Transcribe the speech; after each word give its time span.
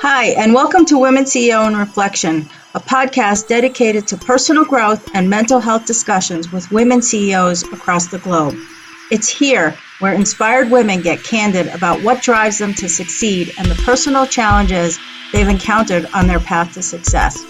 Hi, 0.00 0.26
and 0.36 0.52
welcome 0.52 0.84
to 0.86 0.98
Women 0.98 1.24
CEO 1.24 1.66
in 1.66 1.76
Reflection, 1.76 2.48
a 2.74 2.80
podcast 2.80 3.48
dedicated 3.48 4.06
to 4.08 4.18
personal 4.18 4.64
growth 4.64 5.08
and 5.14 5.30
mental 5.30 5.60
health 5.60 5.86
discussions 5.86 6.52
with 6.52 6.70
women 6.70 7.00
CEOs 7.00 7.62
across 7.62 8.08
the 8.08 8.18
globe. 8.18 8.56
It's 9.10 9.28
here 9.28 9.74
where 10.00 10.12
inspired 10.12 10.70
women 10.70 11.00
get 11.00 11.22
candid 11.22 11.68
about 11.68 12.02
what 12.02 12.22
drives 12.22 12.58
them 12.58 12.74
to 12.74 12.88
succeed 12.88 13.54
and 13.56 13.66
the 13.68 13.82
personal 13.84 14.26
challenges 14.26 14.98
they've 15.32 15.48
encountered 15.48 16.06
on 16.12 16.26
their 16.26 16.40
path 16.40 16.74
to 16.74 16.82
success. 16.82 17.42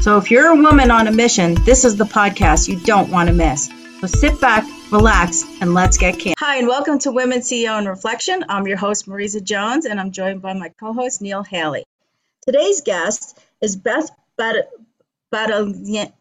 So, 0.00 0.18
if 0.18 0.30
you're 0.30 0.48
a 0.48 0.56
woman 0.56 0.90
on 0.90 1.06
a 1.06 1.12
mission, 1.12 1.54
this 1.64 1.84
is 1.84 1.96
the 1.96 2.04
podcast 2.04 2.68
you 2.68 2.78
don't 2.80 3.10
want 3.10 3.28
to 3.28 3.34
miss. 3.34 3.70
So, 4.00 4.06
sit 4.06 4.40
back, 4.40 4.65
relax, 4.90 5.44
and 5.60 5.74
let's 5.74 5.96
get 5.98 6.12
candid. 6.18 6.34
Hi, 6.38 6.56
and 6.58 6.66
welcome 6.68 6.98
to 7.00 7.12
Women 7.12 7.40
CEO 7.40 7.78
in 7.78 7.86
Reflection. 7.88 8.44
I'm 8.48 8.66
your 8.66 8.76
host, 8.76 9.06
Marisa 9.06 9.42
Jones, 9.42 9.84
and 9.86 9.98
I'm 10.00 10.10
joined 10.12 10.42
by 10.42 10.52
my 10.52 10.68
co 10.80 10.92
host, 10.92 11.20
Neil 11.20 11.42
Haley. 11.42 11.84
Today's 12.46 12.80
guest 12.82 13.38
is 13.60 13.76
Beth 13.76 14.10
Bat- 14.38 14.68
Battaglino. 15.34 16.12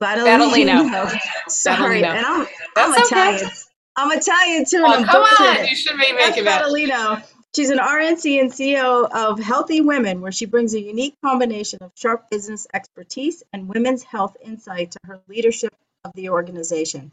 Sorry, 1.48 2.02
Battaglino. 2.02 2.04
and 2.04 2.26
I'm, 2.26 2.40
I'm 2.40 2.46
That's 2.92 3.12
okay. 3.12 3.36
Italian. 3.36 3.50
I'm 3.96 4.18
Italian 4.18 4.64
too, 4.64 4.76
and 4.78 4.86
Oh, 4.86 4.92
I'm 4.98 5.04
come 5.04 5.22
on. 5.22 5.56
it. 5.64 5.70
You 5.70 5.76
should 5.76 5.96
be 5.98 6.12
making 6.12 6.44
that. 6.44 6.62
Battaglino. 6.64 7.22
She's 7.56 7.70
an 7.70 7.78
RNC 7.78 8.40
and 8.40 8.52
CEO 8.52 9.08
of 9.10 9.40
Healthy 9.40 9.80
Women, 9.80 10.20
where 10.20 10.30
she 10.30 10.44
brings 10.46 10.74
a 10.74 10.80
unique 10.80 11.14
combination 11.24 11.78
of 11.82 11.90
sharp 11.94 12.28
business 12.30 12.66
expertise 12.74 13.42
and 13.52 13.68
women's 13.68 14.02
health 14.02 14.36
insight 14.44 14.92
to 14.92 14.98
her 15.04 15.20
leadership 15.28 15.74
of 16.04 16.12
the 16.14 16.28
organization. 16.28 17.10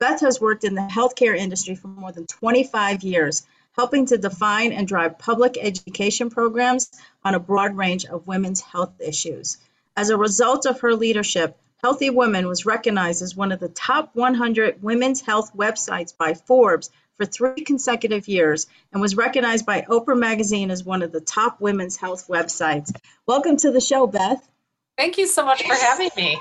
Beth 0.00 0.20
has 0.20 0.40
worked 0.40 0.62
in 0.62 0.76
the 0.76 0.82
healthcare 0.82 1.36
industry 1.36 1.74
for 1.74 1.88
more 1.88 2.12
than 2.12 2.26
25 2.26 3.02
years, 3.02 3.44
helping 3.72 4.06
to 4.06 4.16
define 4.16 4.72
and 4.72 4.86
drive 4.86 5.18
public 5.18 5.58
education 5.60 6.30
programs 6.30 6.90
on 7.24 7.34
a 7.34 7.40
broad 7.40 7.76
range 7.76 8.04
of 8.06 8.26
women's 8.26 8.60
health 8.60 8.92
issues. 9.00 9.58
As 9.96 10.10
a 10.10 10.16
result 10.16 10.66
of 10.66 10.80
her 10.80 10.94
leadership, 10.94 11.58
Healthy 11.82 12.10
Women 12.10 12.46
was 12.46 12.66
recognized 12.66 13.22
as 13.22 13.36
one 13.36 13.50
of 13.50 13.58
the 13.58 13.68
top 13.68 14.10
100 14.14 14.82
women's 14.82 15.20
health 15.20 15.52
websites 15.56 16.16
by 16.16 16.34
Forbes 16.34 16.90
for 17.16 17.26
three 17.26 17.64
consecutive 17.64 18.28
years 18.28 18.68
and 18.92 19.02
was 19.02 19.16
recognized 19.16 19.66
by 19.66 19.82
Oprah 19.82 20.18
Magazine 20.18 20.70
as 20.70 20.84
one 20.84 21.02
of 21.02 21.10
the 21.10 21.20
top 21.20 21.60
women's 21.60 21.96
health 21.96 22.28
websites. 22.28 22.92
Welcome 23.26 23.56
to 23.58 23.72
the 23.72 23.80
show, 23.80 24.06
Beth. 24.06 24.48
Thank 24.96 25.18
you 25.18 25.26
so 25.26 25.44
much 25.44 25.64
for 25.64 25.74
having 25.74 26.10
me. 26.16 26.38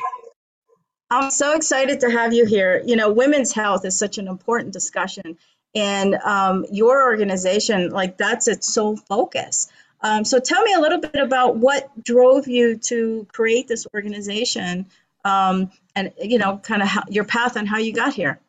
I'm 1.10 1.32
so 1.32 1.56
excited 1.56 2.02
to 2.02 2.10
have 2.10 2.34
you 2.34 2.46
here. 2.46 2.82
You 2.86 2.96
know, 2.96 3.12
women's 3.12 3.54
health 3.54 3.86
is 3.86 3.98
such 3.98 4.18
an 4.18 4.28
important 4.28 4.74
discussion, 4.74 5.38
and 5.74 6.16
um, 6.16 6.66
your 6.72 7.04
organization, 7.04 7.92
like, 7.92 8.18
that's 8.18 8.48
its 8.48 8.72
sole 8.74 8.98
focus. 8.98 9.68
Um, 10.02 10.26
so, 10.26 10.40
tell 10.40 10.62
me 10.64 10.74
a 10.74 10.80
little 10.80 11.00
bit 11.00 11.16
about 11.16 11.58
what 11.58 12.04
drove 12.04 12.48
you 12.48 12.78
to 12.78 13.26
create 13.32 13.68
this 13.68 13.88
organization, 13.94 14.86
um, 15.24 15.72
and 15.96 16.12
you 16.22 16.38
know, 16.38 16.58
kind 16.58 16.84
of 16.84 16.90
your 17.10 17.24
path 17.24 17.56
and 17.56 17.68
how 17.68 17.78
you 17.78 17.94
got 17.94 18.14
here. 18.14 18.40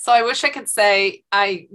So 0.00 0.12
I 0.12 0.22
wish 0.22 0.44
I 0.44 0.50
could 0.50 0.68
say 0.68 1.24
I 1.32 1.66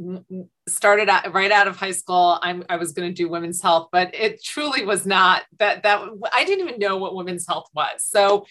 started 0.65 1.09
right 1.33 1.51
out 1.51 1.67
of 1.67 1.75
high 1.75 1.91
school. 1.91 2.39
I'm, 2.41 2.63
I 2.69 2.77
was 2.77 2.93
going 2.93 3.09
to 3.09 3.13
do 3.13 3.27
women's 3.27 3.61
health, 3.61 3.89
but 3.91 4.15
it 4.15 4.41
truly 4.41 4.85
was 4.85 5.05
not 5.05 5.41
that. 5.59 5.83
That 5.83 6.07
I 6.31 6.45
didn't 6.45 6.65
even 6.65 6.79
know 6.79 6.95
what 6.95 7.15
women's 7.15 7.45
health 7.45 7.67
was. 7.75 7.89
So 7.97 8.45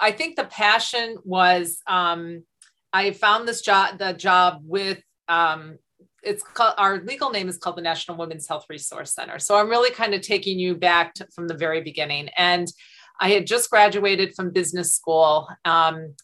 I 0.00 0.12
think 0.12 0.36
the 0.36 0.44
passion 0.44 1.16
was 1.24 1.80
um, 1.86 2.44
I 2.92 3.12
found 3.12 3.48
this 3.48 3.62
job, 3.62 3.98
the 3.98 4.12
job 4.12 4.60
with 4.64 5.02
um, 5.28 5.78
it's 6.22 6.42
called 6.42 6.74
our 6.78 6.98
legal 7.02 7.30
name 7.30 7.48
is 7.48 7.58
called 7.58 7.76
the 7.76 7.82
National 7.82 8.16
Women's 8.16 8.46
Health 8.46 8.66
Resource 8.68 9.14
Center. 9.14 9.38
So 9.38 9.56
I'm 9.56 9.68
really 9.68 9.90
kind 9.90 10.14
of 10.14 10.20
taking 10.20 10.58
you 10.58 10.74
back 10.74 11.14
to, 11.14 11.26
from 11.34 11.48
the 11.48 11.56
very 11.56 11.80
beginning. 11.80 12.28
And 12.36 12.68
I 13.20 13.30
had 13.30 13.46
just 13.46 13.70
graduated 13.70 14.34
from 14.34 14.50
business 14.50 14.94
school 14.94 15.48
um, 15.64 16.14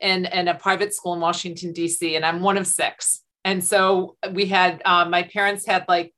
in, 0.00 0.26
in 0.26 0.48
a 0.48 0.54
private 0.54 0.94
school 0.94 1.14
in 1.14 1.20
Washington, 1.20 1.72
D.C., 1.72 2.16
and 2.16 2.24
I'm 2.24 2.40
one 2.40 2.56
of 2.56 2.66
six. 2.66 3.22
And 3.44 3.62
so 3.62 4.16
we 4.32 4.46
had, 4.46 4.82
uh, 4.84 5.04
my 5.08 5.22
parents 5.22 5.66
had 5.66 5.84
like 5.88 6.12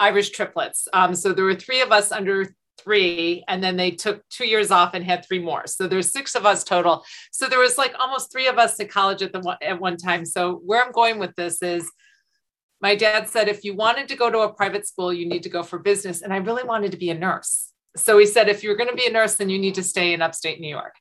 Irish 0.00 0.30
triplets. 0.30 0.88
Um, 0.92 1.14
so 1.14 1.32
there 1.32 1.44
were 1.44 1.54
three 1.54 1.80
of 1.80 1.92
us 1.92 2.10
under 2.10 2.54
three 2.86 3.42
and 3.48 3.62
then 3.62 3.76
they 3.76 3.90
took 3.90 4.26
two 4.28 4.46
years 4.46 4.70
off 4.70 4.94
and 4.94 5.04
had 5.04 5.26
three 5.26 5.40
more. 5.40 5.66
So 5.66 5.88
there's 5.88 6.12
six 6.12 6.34
of 6.34 6.46
us 6.46 6.62
total. 6.62 7.04
So 7.32 7.48
there 7.48 7.58
was 7.58 7.76
like 7.76 7.94
almost 7.98 8.30
three 8.30 8.46
of 8.46 8.58
us 8.58 8.78
at 8.78 8.90
college 8.90 9.22
at 9.22 9.32
the 9.32 9.40
one, 9.40 9.56
at 9.60 9.80
one 9.80 9.96
time. 9.96 10.24
So 10.24 10.60
where 10.64 10.82
i'm 10.82 10.92
going 10.92 11.18
with 11.18 11.34
this 11.34 11.62
is 11.62 11.90
my 12.80 12.94
dad 12.94 13.28
said 13.28 13.48
if 13.48 13.64
you 13.64 13.74
wanted 13.74 14.08
to 14.08 14.16
go 14.16 14.30
to 14.30 14.40
a 14.40 14.52
private 14.52 14.86
school 14.86 15.12
you 15.12 15.28
need 15.28 15.42
to 15.42 15.48
go 15.48 15.62
for 15.62 15.78
business. 15.78 16.22
And 16.22 16.32
i 16.32 16.36
really 16.36 16.62
wanted 16.62 16.92
to 16.92 16.98
be 16.98 17.10
a 17.10 17.14
nurse. 17.14 17.72
So 17.96 18.18
he 18.18 18.26
said 18.26 18.48
if 18.48 18.62
you're 18.62 18.76
going 18.76 18.90
to 18.90 18.96
be 18.96 19.06
a 19.06 19.12
nurse 19.12 19.34
then 19.34 19.50
you 19.50 19.58
need 19.58 19.74
to 19.74 19.82
stay 19.82 20.12
in 20.12 20.22
upstate 20.22 20.60
new 20.60 20.70
york. 20.70 20.94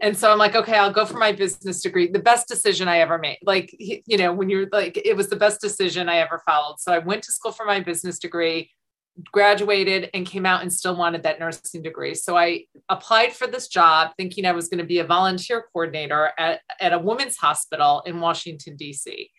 And 0.00 0.18
so 0.18 0.32
i'm 0.32 0.38
like 0.38 0.56
okay 0.56 0.76
i'll 0.76 0.92
go 0.92 1.06
for 1.06 1.18
my 1.18 1.30
business 1.30 1.82
degree. 1.82 2.08
The 2.08 2.18
best 2.18 2.48
decision 2.48 2.88
i 2.88 2.98
ever 2.98 3.18
made. 3.18 3.38
Like 3.44 3.72
you 3.78 4.18
know 4.18 4.32
when 4.32 4.50
you're 4.50 4.66
like 4.72 5.00
it 5.04 5.16
was 5.16 5.28
the 5.28 5.36
best 5.36 5.60
decision 5.60 6.08
i 6.08 6.16
ever 6.16 6.42
followed. 6.44 6.80
So 6.80 6.92
i 6.92 6.98
went 6.98 7.22
to 7.22 7.32
school 7.32 7.52
for 7.52 7.64
my 7.64 7.78
business 7.78 8.18
degree 8.18 8.70
graduated 9.30 10.10
and 10.14 10.26
came 10.26 10.46
out 10.46 10.62
and 10.62 10.72
still 10.72 10.96
wanted 10.96 11.22
that 11.22 11.38
nursing 11.38 11.82
degree. 11.82 12.14
So 12.14 12.36
I 12.36 12.64
applied 12.88 13.32
for 13.32 13.46
this 13.46 13.68
job 13.68 14.12
thinking 14.16 14.44
I 14.44 14.52
was 14.52 14.68
going 14.68 14.78
to 14.78 14.86
be 14.86 14.98
a 14.98 15.04
volunteer 15.04 15.64
coordinator 15.72 16.32
at, 16.38 16.60
at 16.80 16.92
a 16.92 16.98
women's 16.98 17.36
hospital 17.36 18.02
in 18.06 18.20
Washington, 18.20 18.76
D.C. 18.76 19.30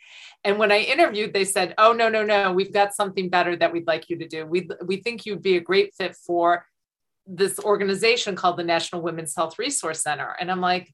And 0.44 0.57
when 0.57 0.71
I 0.71 0.79
interviewed, 0.79 1.33
they 1.33 1.45
said, 1.45 1.73
Oh, 1.77 1.91
no, 1.91 2.09
no, 2.09 2.23
no, 2.23 2.51
we've 2.51 2.73
got 2.73 2.94
something 2.94 3.29
better 3.29 3.55
that 3.55 3.73
we'd 3.73 3.88
like 3.88 4.09
you 4.09 4.17
to 4.19 4.27
do. 4.27 4.45
We, 4.45 4.69
we 4.85 4.97
think 4.97 5.25
you'd 5.25 5.41
be 5.41 5.57
a 5.57 5.61
great 5.61 5.94
fit 5.95 6.15
for 6.15 6.65
this 7.25 7.59
organization 7.59 8.35
called 8.35 8.57
the 8.57 8.63
National 8.63 9.01
Women's 9.01 9.35
Health 9.35 9.57
Resource 9.57 10.01
Center. 10.01 10.35
And 10.39 10.51
I'm 10.51 10.61
like, 10.61 10.94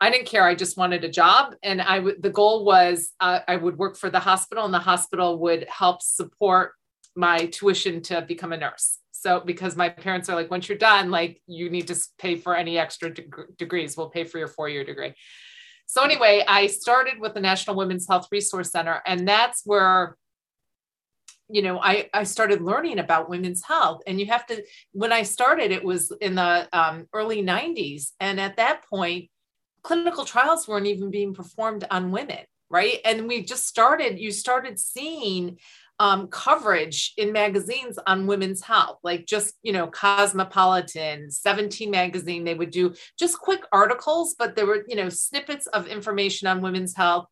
I 0.00 0.10
didn't 0.10 0.26
care. 0.26 0.44
I 0.44 0.54
just 0.54 0.76
wanted 0.76 1.04
a 1.04 1.08
job, 1.08 1.54
and 1.62 1.80
I 1.80 1.98
would. 1.98 2.22
The 2.22 2.30
goal 2.30 2.64
was 2.64 3.12
uh, 3.20 3.40
I 3.48 3.56
would 3.56 3.78
work 3.78 3.96
for 3.96 4.10
the 4.10 4.20
hospital, 4.20 4.64
and 4.64 4.74
the 4.74 4.78
hospital 4.78 5.38
would 5.38 5.66
help 5.68 6.02
support 6.02 6.72
my 7.16 7.46
tuition 7.46 8.02
to 8.02 8.22
become 8.22 8.52
a 8.52 8.56
nurse. 8.56 8.98
So 9.12 9.40
because 9.40 9.76
my 9.76 9.88
parents 9.88 10.28
are 10.28 10.36
like, 10.36 10.50
once 10.50 10.68
you're 10.68 10.78
done, 10.78 11.10
like 11.10 11.40
you 11.46 11.70
need 11.70 11.88
to 11.88 11.96
pay 12.18 12.36
for 12.36 12.54
any 12.54 12.78
extra 12.78 13.12
deg- 13.12 13.56
degrees. 13.56 13.96
We'll 13.96 14.10
pay 14.10 14.24
for 14.24 14.38
your 14.38 14.48
four 14.48 14.68
year 14.68 14.84
degree. 14.84 15.14
So 15.86 16.02
anyway, 16.02 16.44
I 16.46 16.66
started 16.66 17.20
with 17.20 17.34
the 17.34 17.40
National 17.40 17.76
Women's 17.76 18.06
Health 18.08 18.28
Resource 18.30 18.70
Center, 18.70 19.00
and 19.06 19.26
that's 19.26 19.62
where 19.64 20.16
you 21.48 21.62
know 21.62 21.78
I, 21.80 22.08
I 22.12 22.24
started 22.24 22.60
learning 22.60 22.98
about 22.98 23.30
women's 23.30 23.62
health 23.64 24.02
and 24.06 24.18
you 24.18 24.26
have 24.26 24.46
to 24.46 24.64
when 24.92 25.12
i 25.12 25.22
started 25.22 25.70
it 25.70 25.84
was 25.84 26.12
in 26.20 26.34
the 26.34 26.68
um, 26.72 27.06
early 27.12 27.42
90s 27.42 28.10
and 28.18 28.40
at 28.40 28.56
that 28.56 28.82
point 28.90 29.30
clinical 29.82 30.24
trials 30.24 30.66
weren't 30.66 30.86
even 30.86 31.10
being 31.10 31.34
performed 31.34 31.86
on 31.90 32.10
women 32.10 32.40
right 32.68 32.98
and 33.04 33.28
we 33.28 33.44
just 33.44 33.66
started 33.66 34.18
you 34.18 34.32
started 34.32 34.78
seeing 34.78 35.58
um, 35.98 36.28
coverage 36.28 37.14
in 37.16 37.32
magazines 37.32 37.98
on 38.06 38.26
women's 38.26 38.62
health, 38.62 38.98
like 39.02 39.26
just, 39.26 39.54
you 39.62 39.72
know, 39.72 39.86
Cosmopolitan, 39.86 41.30
17 41.30 41.90
magazine, 41.90 42.44
they 42.44 42.54
would 42.54 42.70
do 42.70 42.94
just 43.18 43.38
quick 43.38 43.62
articles, 43.72 44.34
but 44.38 44.56
there 44.56 44.66
were, 44.66 44.84
you 44.88 44.96
know, 44.96 45.08
snippets 45.08 45.66
of 45.68 45.86
information 45.86 46.48
on 46.48 46.60
women's 46.60 46.94
health. 46.94 47.26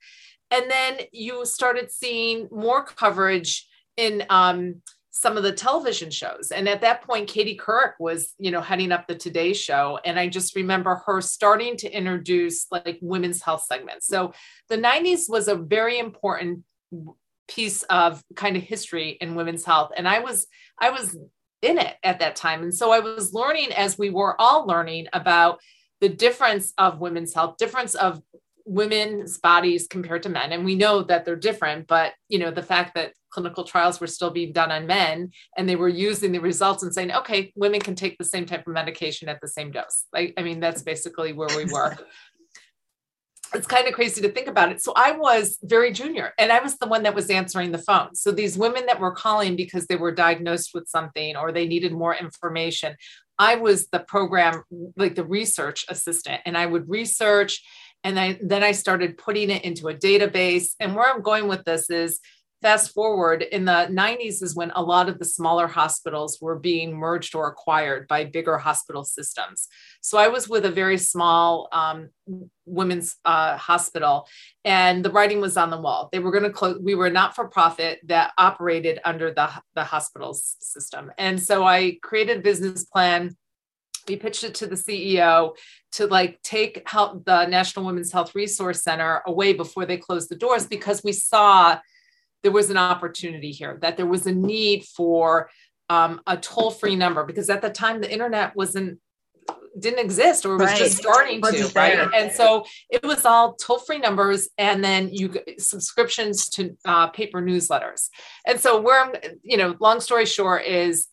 And 0.50 0.70
then 0.70 1.00
you 1.12 1.44
started 1.44 1.90
seeing 1.90 2.48
more 2.50 2.84
coverage 2.84 3.68
in 3.96 4.24
um, 4.30 4.82
some 5.10 5.36
of 5.36 5.42
the 5.42 5.52
television 5.52 6.10
shows. 6.10 6.50
And 6.50 6.68
at 6.68 6.80
that 6.80 7.02
point, 7.02 7.28
Katie 7.28 7.56
Couric 7.56 7.92
was, 8.00 8.34
you 8.38 8.50
know, 8.50 8.60
heading 8.60 8.92
up 8.92 9.06
the 9.06 9.14
Today 9.14 9.52
Show. 9.52 9.98
And 10.04 10.18
I 10.18 10.28
just 10.28 10.56
remember 10.56 11.02
her 11.06 11.20
starting 11.20 11.76
to 11.78 11.90
introduce 11.90 12.66
like 12.70 12.98
women's 13.00 13.42
health 13.42 13.64
segments. 13.64 14.06
So 14.06 14.32
the 14.68 14.78
90s 14.78 15.28
was 15.28 15.48
a 15.48 15.54
very 15.54 15.98
important 15.98 16.64
piece 17.48 17.82
of 17.84 18.22
kind 18.34 18.56
of 18.56 18.62
history 18.62 19.16
in 19.20 19.34
women's 19.34 19.64
health. 19.64 19.92
And 19.96 20.08
i 20.08 20.20
was 20.20 20.46
i 20.80 20.90
was 20.90 21.16
in 21.62 21.78
it 21.78 21.96
at 22.02 22.18
that 22.20 22.36
time. 22.36 22.62
And 22.62 22.74
so 22.74 22.90
i 22.90 23.00
was 23.00 23.32
learning 23.32 23.72
as 23.72 23.98
we 23.98 24.10
were 24.10 24.40
all 24.40 24.66
learning 24.66 25.08
about 25.12 25.60
the 26.00 26.08
difference 26.08 26.72
of 26.78 27.00
women's 27.00 27.34
health 27.34 27.56
difference 27.56 27.94
of 27.94 28.22
women's 28.66 29.36
bodies 29.38 29.86
compared 29.86 30.22
to 30.22 30.30
men. 30.30 30.52
And 30.52 30.64
we 30.64 30.74
know 30.74 31.02
that 31.02 31.24
they're 31.24 31.36
different 31.36 31.86
but 31.86 32.14
you 32.28 32.38
know 32.38 32.50
the 32.50 32.62
fact 32.62 32.94
that 32.94 33.12
clinical 33.30 33.64
trials 33.64 34.00
were 34.00 34.06
still 34.06 34.30
being 34.30 34.52
done 34.52 34.70
on 34.70 34.86
men 34.86 35.32
and 35.56 35.68
they 35.68 35.74
were 35.74 35.88
using 35.88 36.30
the 36.30 36.38
results 36.38 36.84
and 36.84 36.94
saying 36.94 37.12
okay 37.12 37.52
women 37.56 37.80
can 37.80 37.96
take 37.96 38.16
the 38.16 38.24
same 38.24 38.46
type 38.46 38.66
of 38.66 38.72
medication 38.72 39.28
at 39.28 39.40
the 39.40 39.48
same 39.48 39.70
dose. 39.70 40.04
Like 40.12 40.34
i 40.38 40.42
mean 40.42 40.60
that's 40.60 40.82
basically 40.82 41.32
where 41.32 41.54
we 41.56 41.64
were 41.66 41.96
it's 43.52 43.66
kind 43.66 43.86
of 43.86 43.94
crazy 43.94 44.20
to 44.22 44.28
think 44.30 44.48
about 44.48 44.70
it. 44.70 44.82
So 44.82 44.92
I 44.96 45.12
was 45.12 45.58
very 45.62 45.92
junior 45.92 46.32
and 46.38 46.52
I 46.52 46.60
was 46.60 46.78
the 46.78 46.86
one 46.86 47.02
that 47.02 47.14
was 47.14 47.30
answering 47.30 47.72
the 47.72 47.78
phone. 47.78 48.14
So 48.14 48.30
these 48.30 48.56
women 48.56 48.86
that 48.86 49.00
were 49.00 49.12
calling 49.12 49.56
because 49.56 49.86
they 49.86 49.96
were 49.96 50.12
diagnosed 50.12 50.70
with 50.74 50.88
something 50.88 51.36
or 51.36 51.52
they 51.52 51.66
needed 51.66 51.92
more 51.92 52.14
information, 52.14 52.96
I 53.38 53.56
was 53.56 53.88
the 53.88 54.00
program, 54.00 54.62
like 54.96 55.14
the 55.14 55.24
research 55.24 55.84
assistant, 55.88 56.42
and 56.46 56.56
I 56.56 56.66
would 56.66 56.88
research. 56.88 57.62
And 58.04 58.20
I, 58.20 58.38
then 58.42 58.62
I 58.62 58.72
started 58.72 59.18
putting 59.18 59.50
it 59.50 59.64
into 59.64 59.88
a 59.88 59.94
database. 59.94 60.74
And 60.78 60.94
where 60.94 61.12
I'm 61.12 61.22
going 61.22 61.48
with 61.48 61.64
this 61.64 61.90
is 61.90 62.20
fast 62.64 62.94
forward 62.94 63.42
in 63.42 63.66
the 63.66 63.86
90s 63.90 64.42
is 64.42 64.56
when 64.56 64.72
a 64.74 64.82
lot 64.82 65.10
of 65.10 65.18
the 65.18 65.24
smaller 65.26 65.66
hospitals 65.66 66.38
were 66.40 66.58
being 66.58 66.96
merged 66.96 67.34
or 67.34 67.46
acquired 67.46 68.08
by 68.08 68.24
bigger 68.24 68.56
hospital 68.56 69.04
systems. 69.04 69.68
So 70.00 70.16
I 70.16 70.28
was 70.28 70.48
with 70.48 70.64
a 70.64 70.70
very 70.70 70.96
small 70.96 71.68
um, 71.72 72.08
women's 72.64 73.16
uh, 73.26 73.58
hospital, 73.58 74.26
and 74.64 75.04
the 75.04 75.10
writing 75.10 75.42
was 75.42 75.58
on 75.58 75.68
the 75.68 75.78
wall. 75.78 76.08
They 76.10 76.20
were 76.20 76.30
going 76.30 76.44
to 76.44 76.50
close. 76.50 76.78
We 76.80 76.94
were 76.94 77.10
not 77.10 77.34
for 77.34 77.48
profit 77.48 78.00
that 78.06 78.32
operated 78.38 78.98
under 79.04 79.30
the 79.30 79.50
the 79.74 79.84
hospital's 79.84 80.56
system, 80.60 81.12
and 81.18 81.38
so 81.38 81.64
I 81.64 81.98
created 82.02 82.38
a 82.38 82.42
business 82.42 82.84
plan 82.84 83.36
we 84.06 84.16
pitched 84.16 84.44
it 84.44 84.54
to 84.56 84.66
the 84.66 84.74
CEO 84.74 85.56
to 85.92 86.06
like 86.06 86.42
take 86.42 86.86
help 86.86 87.24
the 87.24 87.46
National 87.46 87.86
Women's 87.86 88.12
Health 88.12 88.34
Resource 88.34 88.82
Center 88.82 89.22
away 89.26 89.54
before 89.54 89.86
they 89.86 89.96
closed 89.96 90.28
the 90.28 90.36
doors 90.36 90.66
because 90.66 91.02
we 91.02 91.12
saw 91.12 91.78
there 92.44 92.52
was 92.52 92.70
an 92.70 92.76
opportunity 92.76 93.50
here, 93.50 93.78
that 93.80 93.96
there 93.96 94.06
was 94.06 94.28
a 94.28 94.32
need 94.32 94.84
for 94.84 95.50
um, 95.90 96.20
a 96.26 96.36
toll 96.36 96.70
free 96.70 96.94
number 96.94 97.24
because 97.24 97.50
at 97.50 97.62
the 97.62 97.70
time 97.70 98.00
the 98.00 98.12
internet 98.12 98.54
wasn't 98.54 99.00
didn't 99.76 99.98
exist 99.98 100.46
or 100.46 100.56
was 100.56 100.68
right. 100.68 100.78
just 100.78 100.96
starting 100.96 101.42
to 101.42 101.72
right? 101.74 102.08
and 102.14 102.30
so 102.30 102.64
it 102.90 103.02
was 103.02 103.24
all 103.24 103.54
toll 103.54 103.78
free 103.78 103.98
numbers 103.98 104.48
and 104.56 104.84
then 104.84 105.08
you 105.12 105.34
subscriptions 105.58 106.48
to 106.48 106.76
uh, 106.84 107.08
paper 107.08 107.42
newsletters. 107.42 108.08
And 108.46 108.60
so 108.60 108.80
where 108.80 109.02
i'm 109.02 109.14
you 109.42 109.56
know 109.56 109.74
long 109.80 110.00
story 110.00 110.26
short 110.26 110.64
is 110.64 111.08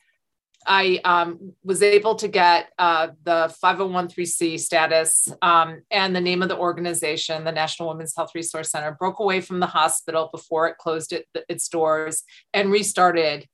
I 0.66 1.00
um, 1.04 1.54
was 1.64 1.82
able 1.82 2.16
to 2.16 2.28
get 2.28 2.70
uh, 2.78 3.10
the 3.24 3.54
501c 3.64 4.60
status 4.60 5.28
um, 5.42 5.82
and 5.90 6.16
the 6.16 6.22
name 6.22 6.42
of 6.42 6.50
the 6.50 6.58
organization, 6.58 7.44
the 7.44 7.52
National 7.52 7.90
Women's 7.90 8.16
Health 8.16 8.32
Resource 8.36 8.70
Center, 8.70 8.96
broke 9.00 9.20
away 9.20 9.42
from 9.42 9.60
the 9.60 9.68
hospital 9.68 10.30
before 10.32 10.68
it 10.68 10.78
closed 10.78 11.14
it, 11.14 11.28
its 11.50 11.68
doors 11.68 12.24
and 12.54 12.72
restarted 12.72 13.48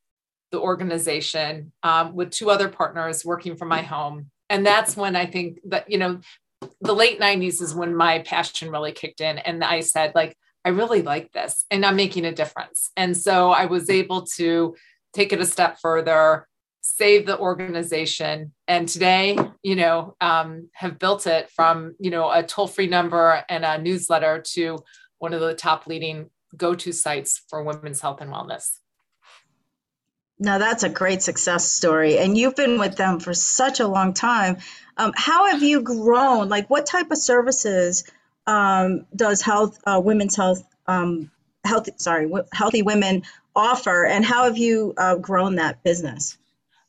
the 0.51 0.59
organization 0.59 1.71
um, 1.83 2.15
with 2.15 2.31
two 2.31 2.49
other 2.49 2.69
partners 2.69 3.25
working 3.25 3.55
from 3.55 3.67
my 3.67 3.81
home. 3.81 4.31
And 4.49 4.65
that's 4.65 4.95
when 4.95 5.15
I 5.15 5.25
think 5.25 5.59
that, 5.65 5.89
you 5.91 5.97
know, 5.97 6.21
the 6.81 6.95
late 6.95 7.19
90s 7.19 7.61
is 7.61 7.75
when 7.75 7.95
my 7.95 8.19
passion 8.19 8.71
really 8.71 8.91
kicked 8.91 9.21
in. 9.21 9.37
And 9.39 9.63
I 9.63 9.81
said, 9.81 10.13
like, 10.15 10.37
I 10.65 10.69
really 10.69 11.01
like 11.01 11.31
this 11.31 11.65
and 11.69 11.85
I'm 11.85 11.95
making 11.95 12.25
a 12.25 12.33
difference. 12.33 12.91
And 12.97 13.15
so 13.15 13.51
I 13.51 13.65
was 13.65 13.89
able 13.89 14.23
to 14.35 14.75
take 15.13 15.33
it 15.33 15.41
a 15.41 15.45
step 15.45 15.79
further 15.81 16.46
save 16.95 17.25
the 17.25 17.37
organization. 17.37 18.53
And 18.67 18.87
today 18.87 19.37
you 19.63 19.75
know 19.75 20.15
um, 20.21 20.69
have 20.73 20.99
built 20.99 21.27
it 21.27 21.49
from 21.49 21.95
you 21.99 22.11
know 22.11 22.31
a 22.31 22.43
toll-free 22.43 22.87
number 22.87 23.43
and 23.49 23.65
a 23.65 23.77
newsletter 23.77 24.41
to 24.53 24.79
one 25.19 25.33
of 25.33 25.41
the 25.41 25.53
top 25.53 25.87
leading 25.87 26.29
go-to 26.55 26.91
sites 26.91 27.41
for 27.49 27.63
women's 27.63 27.99
health 27.99 28.21
and 28.21 28.31
wellness. 28.31 28.79
Now 30.39 30.59
that's 30.59 30.83
a 30.83 30.89
great 30.89 31.21
success 31.21 31.69
story 31.69 32.17
and 32.17 32.37
you've 32.37 32.55
been 32.55 32.79
with 32.79 32.95
them 32.95 33.19
for 33.19 33.33
such 33.33 33.79
a 33.79 33.87
long 33.87 34.13
time. 34.13 34.57
Um, 34.95 35.11
how 35.15 35.47
have 35.51 35.63
you 35.63 35.81
grown? 35.81 36.47
Like 36.47 36.69
what 36.69 36.85
type 36.85 37.11
of 37.11 37.17
services 37.17 38.09
um, 38.45 39.05
does 39.15 39.41
health 39.41 39.79
uh, 39.85 39.99
women's 40.03 40.35
health 40.35 40.63
um, 40.87 41.31
healthy 41.65 41.91
sorry 41.97 42.31
healthy 42.53 42.81
women 42.81 43.23
offer 43.55 44.05
and 44.05 44.23
how 44.23 44.45
have 44.45 44.57
you 44.57 44.93
uh, 44.97 45.15
grown 45.15 45.55
that 45.55 45.83
business 45.83 46.37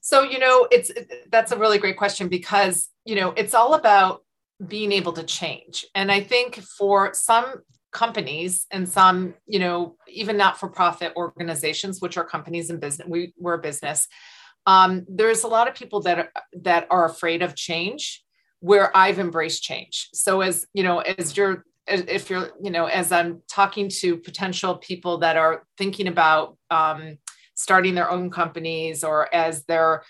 so, 0.08 0.22
you 0.22 0.38
know, 0.38 0.66
it's 0.70 0.90
that's 1.30 1.52
a 1.52 1.58
really 1.58 1.76
great 1.76 1.98
question 1.98 2.28
because, 2.28 2.88
you 3.04 3.14
know, 3.14 3.34
it's 3.36 3.52
all 3.52 3.74
about 3.74 4.22
being 4.66 4.90
able 4.90 5.12
to 5.12 5.22
change. 5.22 5.84
And 5.94 6.10
I 6.10 6.20
think 6.22 6.62
for 6.78 7.12
some 7.12 7.56
companies 7.92 8.64
and 8.70 8.88
some, 8.88 9.34
you 9.46 9.58
know, 9.58 9.96
even 10.08 10.38
not 10.38 10.58
for 10.58 10.70
profit 10.70 11.12
organizations, 11.14 12.00
which 12.00 12.16
are 12.16 12.24
companies 12.24 12.70
in 12.70 12.80
business, 12.80 13.06
we, 13.06 13.34
we're 13.36 13.58
a 13.60 13.60
business. 13.60 14.08
Um, 14.64 15.04
there's 15.10 15.44
a 15.44 15.46
lot 15.46 15.68
of 15.68 15.74
people 15.74 16.00
that 16.00 16.18
are, 16.18 16.32
that 16.62 16.86
are 16.88 17.04
afraid 17.04 17.42
of 17.42 17.54
change 17.54 18.24
where 18.60 18.90
I've 18.96 19.18
embraced 19.18 19.62
change. 19.62 20.08
So 20.14 20.40
as, 20.40 20.66
you 20.72 20.84
know, 20.84 21.00
as 21.00 21.36
you're 21.36 21.66
if 21.86 22.30
you're, 22.30 22.50
you 22.62 22.70
know, 22.70 22.86
as 22.86 23.12
I'm 23.12 23.42
talking 23.46 23.90
to 24.00 24.16
potential 24.16 24.76
people 24.76 25.18
that 25.18 25.36
are 25.36 25.64
thinking 25.76 26.06
about 26.06 26.56
um, 26.70 27.18
starting 27.58 27.96
their 27.96 28.08
own 28.08 28.30
companies 28.30 29.02
or 29.02 29.34
as 29.34 29.64
they're 29.64 30.04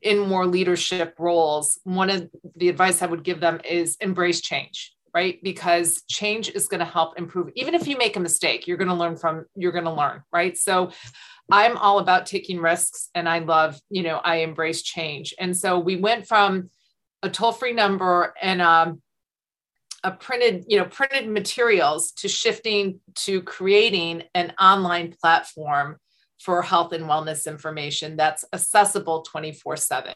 in 0.00 0.18
more 0.18 0.46
leadership 0.46 1.14
roles, 1.18 1.78
one 1.84 2.08
of 2.08 2.30
the 2.56 2.70
advice 2.70 3.02
I 3.02 3.06
would 3.06 3.22
give 3.22 3.38
them 3.38 3.60
is 3.68 3.98
embrace 4.00 4.40
change, 4.40 4.94
right? 5.12 5.38
Because 5.42 6.02
change 6.08 6.48
is 6.48 6.68
going 6.68 6.78
to 6.78 6.86
help 6.86 7.18
improve. 7.18 7.50
Even 7.54 7.74
if 7.74 7.86
you 7.86 7.98
make 7.98 8.16
a 8.16 8.20
mistake, 8.20 8.66
you're 8.66 8.78
going 8.78 8.88
to 8.88 8.94
learn 8.94 9.14
from, 9.14 9.44
you're 9.54 9.72
going 9.72 9.84
to 9.84 9.92
learn, 9.92 10.22
right? 10.32 10.56
So 10.56 10.90
I'm 11.52 11.76
all 11.76 11.98
about 11.98 12.24
taking 12.24 12.60
risks 12.60 13.10
and 13.14 13.28
I 13.28 13.40
love, 13.40 13.78
you 13.90 14.02
know, 14.02 14.16
I 14.16 14.36
embrace 14.36 14.80
change. 14.80 15.34
And 15.38 15.54
so 15.54 15.78
we 15.78 15.96
went 15.96 16.26
from 16.26 16.70
a 17.22 17.28
toll 17.28 17.52
free 17.52 17.74
number 17.74 18.32
and 18.40 18.62
um, 18.62 19.02
a 20.02 20.12
printed, 20.12 20.64
you 20.68 20.78
know, 20.78 20.86
printed 20.86 21.28
materials 21.28 22.12
to 22.12 22.28
shifting 22.28 23.00
to 23.16 23.42
creating 23.42 24.22
an 24.34 24.54
online 24.58 25.14
platform 25.20 25.98
for 26.38 26.62
health 26.62 26.92
and 26.92 27.04
wellness 27.04 27.46
information 27.46 28.16
that's 28.16 28.44
accessible 28.52 29.22
24 29.22 29.76
7. 29.76 30.14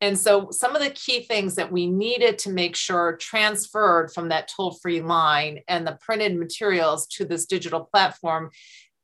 And 0.00 0.18
so, 0.18 0.50
some 0.50 0.74
of 0.74 0.82
the 0.82 0.90
key 0.90 1.22
things 1.22 1.54
that 1.54 1.70
we 1.70 1.86
needed 1.86 2.38
to 2.40 2.50
make 2.50 2.74
sure 2.74 3.16
transferred 3.16 4.12
from 4.12 4.30
that 4.30 4.48
toll 4.48 4.78
free 4.82 5.00
line 5.00 5.60
and 5.68 5.86
the 5.86 5.98
printed 6.00 6.36
materials 6.36 7.06
to 7.08 7.24
this 7.24 7.46
digital 7.46 7.84
platform 7.84 8.50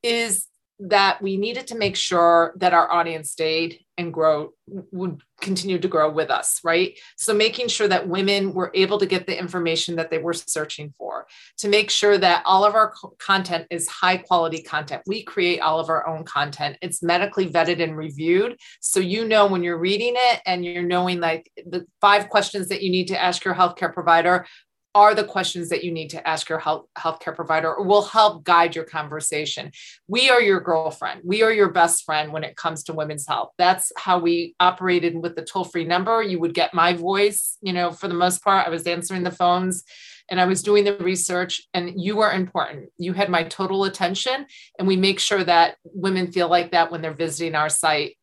is 0.03 0.49
that 0.81 1.21
we 1.21 1.37
needed 1.37 1.67
to 1.69 1.77
make 1.77 1.97
sure 1.97 2.55
that 2.57 2.73
our 2.73 2.91
audience 2.91 3.31
stayed 3.31 3.81
and 3.97 4.15
grow 4.15 4.53
would 4.67 5.21
continue 5.41 5.79
to 5.79 5.89
grow 5.89 6.11
with 6.11 6.31
us 6.31 6.61
right? 6.63 6.99
So 7.17 7.35
making 7.35 7.69
sure 7.69 7.89
that 7.89 8.09
women 8.09 8.53
were 8.53 8.71
able 8.75 8.99
to 8.99 9.07
get 9.07 9.27
the 9.27 9.39
information 9.39 9.97
that 9.97 10.11
they 10.11 10.19
were 10.19 10.33
searching 10.33 10.95
for 10.97 11.27
to 11.59 11.69
make 11.69 11.91
sure 11.91 12.19
that 12.19 12.43
all 12.45 12.65
of 12.65 12.75
our 12.75 12.95
content 13.19 13.67
is 13.71 13.89
high 13.89 14.19
quality 14.19 14.63
content. 14.63 15.03
We 15.07 15.23
create 15.23 15.61
all 15.61 15.81
of 15.81 15.89
our 15.89 16.07
own 16.07 16.25
content. 16.25 16.79
It's 16.81 17.03
medically 17.03 17.51
vetted 17.51 17.83
and 17.83 17.97
reviewed. 17.97 18.59
So 18.81 19.01
you 19.01 19.27
know 19.27 19.47
when 19.47 19.63
you're 19.63 19.79
reading 19.79 20.15
it 20.17 20.41
and 20.47 20.65
you're 20.65 20.83
knowing 20.83 21.21
like 21.21 21.51
the 21.57 21.87
five 22.01 22.29
questions 22.29 22.69
that 22.69 22.83
you 22.83 22.91
need 22.91 23.09
to 23.09 23.21
ask 23.21 23.45
your 23.45 23.55
healthcare 23.55 23.93
provider 23.93 24.47
are 24.95 25.15
the 25.15 25.25
questions 25.25 25.69
that 25.69 25.85
you 25.85 25.93
need 25.93 26.09
to 26.11 26.29
ask 26.29 26.49
your 26.49 26.59
health 26.59 26.87
healthcare 26.97 27.35
provider 27.35 27.75
or 27.75 27.85
will 27.85 28.03
help 28.03 28.45
guide 28.45 28.75
your 28.75 28.85
conversation. 28.85 29.71
We 30.07 30.31
are 30.31 30.41
your 30.41 30.61
girlfriend. 30.61 31.21
We 31.25 31.43
are 31.43 31.53
your 31.53 31.71
best 31.71 32.05
friend 32.05 32.33
when 32.33 32.45
it 32.45 32.57
comes 32.57 32.83
to 32.85 32.93
women's 32.93 33.27
health. 33.27 33.51
That's 33.59 33.93
how 33.97 34.19
we 34.19 34.55
operated 34.59 35.23
with 35.23 35.37
the 35.37 35.45
toll-free 35.45 35.85
number. 35.85 36.23
You 36.23 36.39
would 36.41 36.55
get 36.55 36.75
my 36.75 36.95
voice, 36.95 37.59
you 37.61 37.73
know, 37.73 37.91
for 37.91 38.09
the 38.09 38.15
most 38.15 38.43
part. 38.43 38.67
I 38.67 38.71
was 38.71 38.87
answering 38.87 39.23
the 39.23 39.31
phones 39.31 39.85
and 40.31 40.41
I 40.41 40.45
was 40.45 40.63
doing 40.63 40.85
the 40.85 40.97
research 40.97 41.63
and 41.75 42.01
you 42.01 42.21
are 42.21 42.33
important. 42.33 42.91
You 42.99 43.13
had 43.13 43.31
my 43.31 43.45
total 43.45 43.85
attention 43.85 44.47
and 44.79 44.89
we 44.89 44.97
make 44.97 45.21
sure 45.21 45.45
that 45.45 45.77
women 45.85 46.33
feel 46.33 46.49
like 46.49 46.73
that 46.73 46.91
when 46.91 47.03
they're 47.03 47.15
visiting 47.15 47.55
our 47.55 47.69
site. 47.69 48.17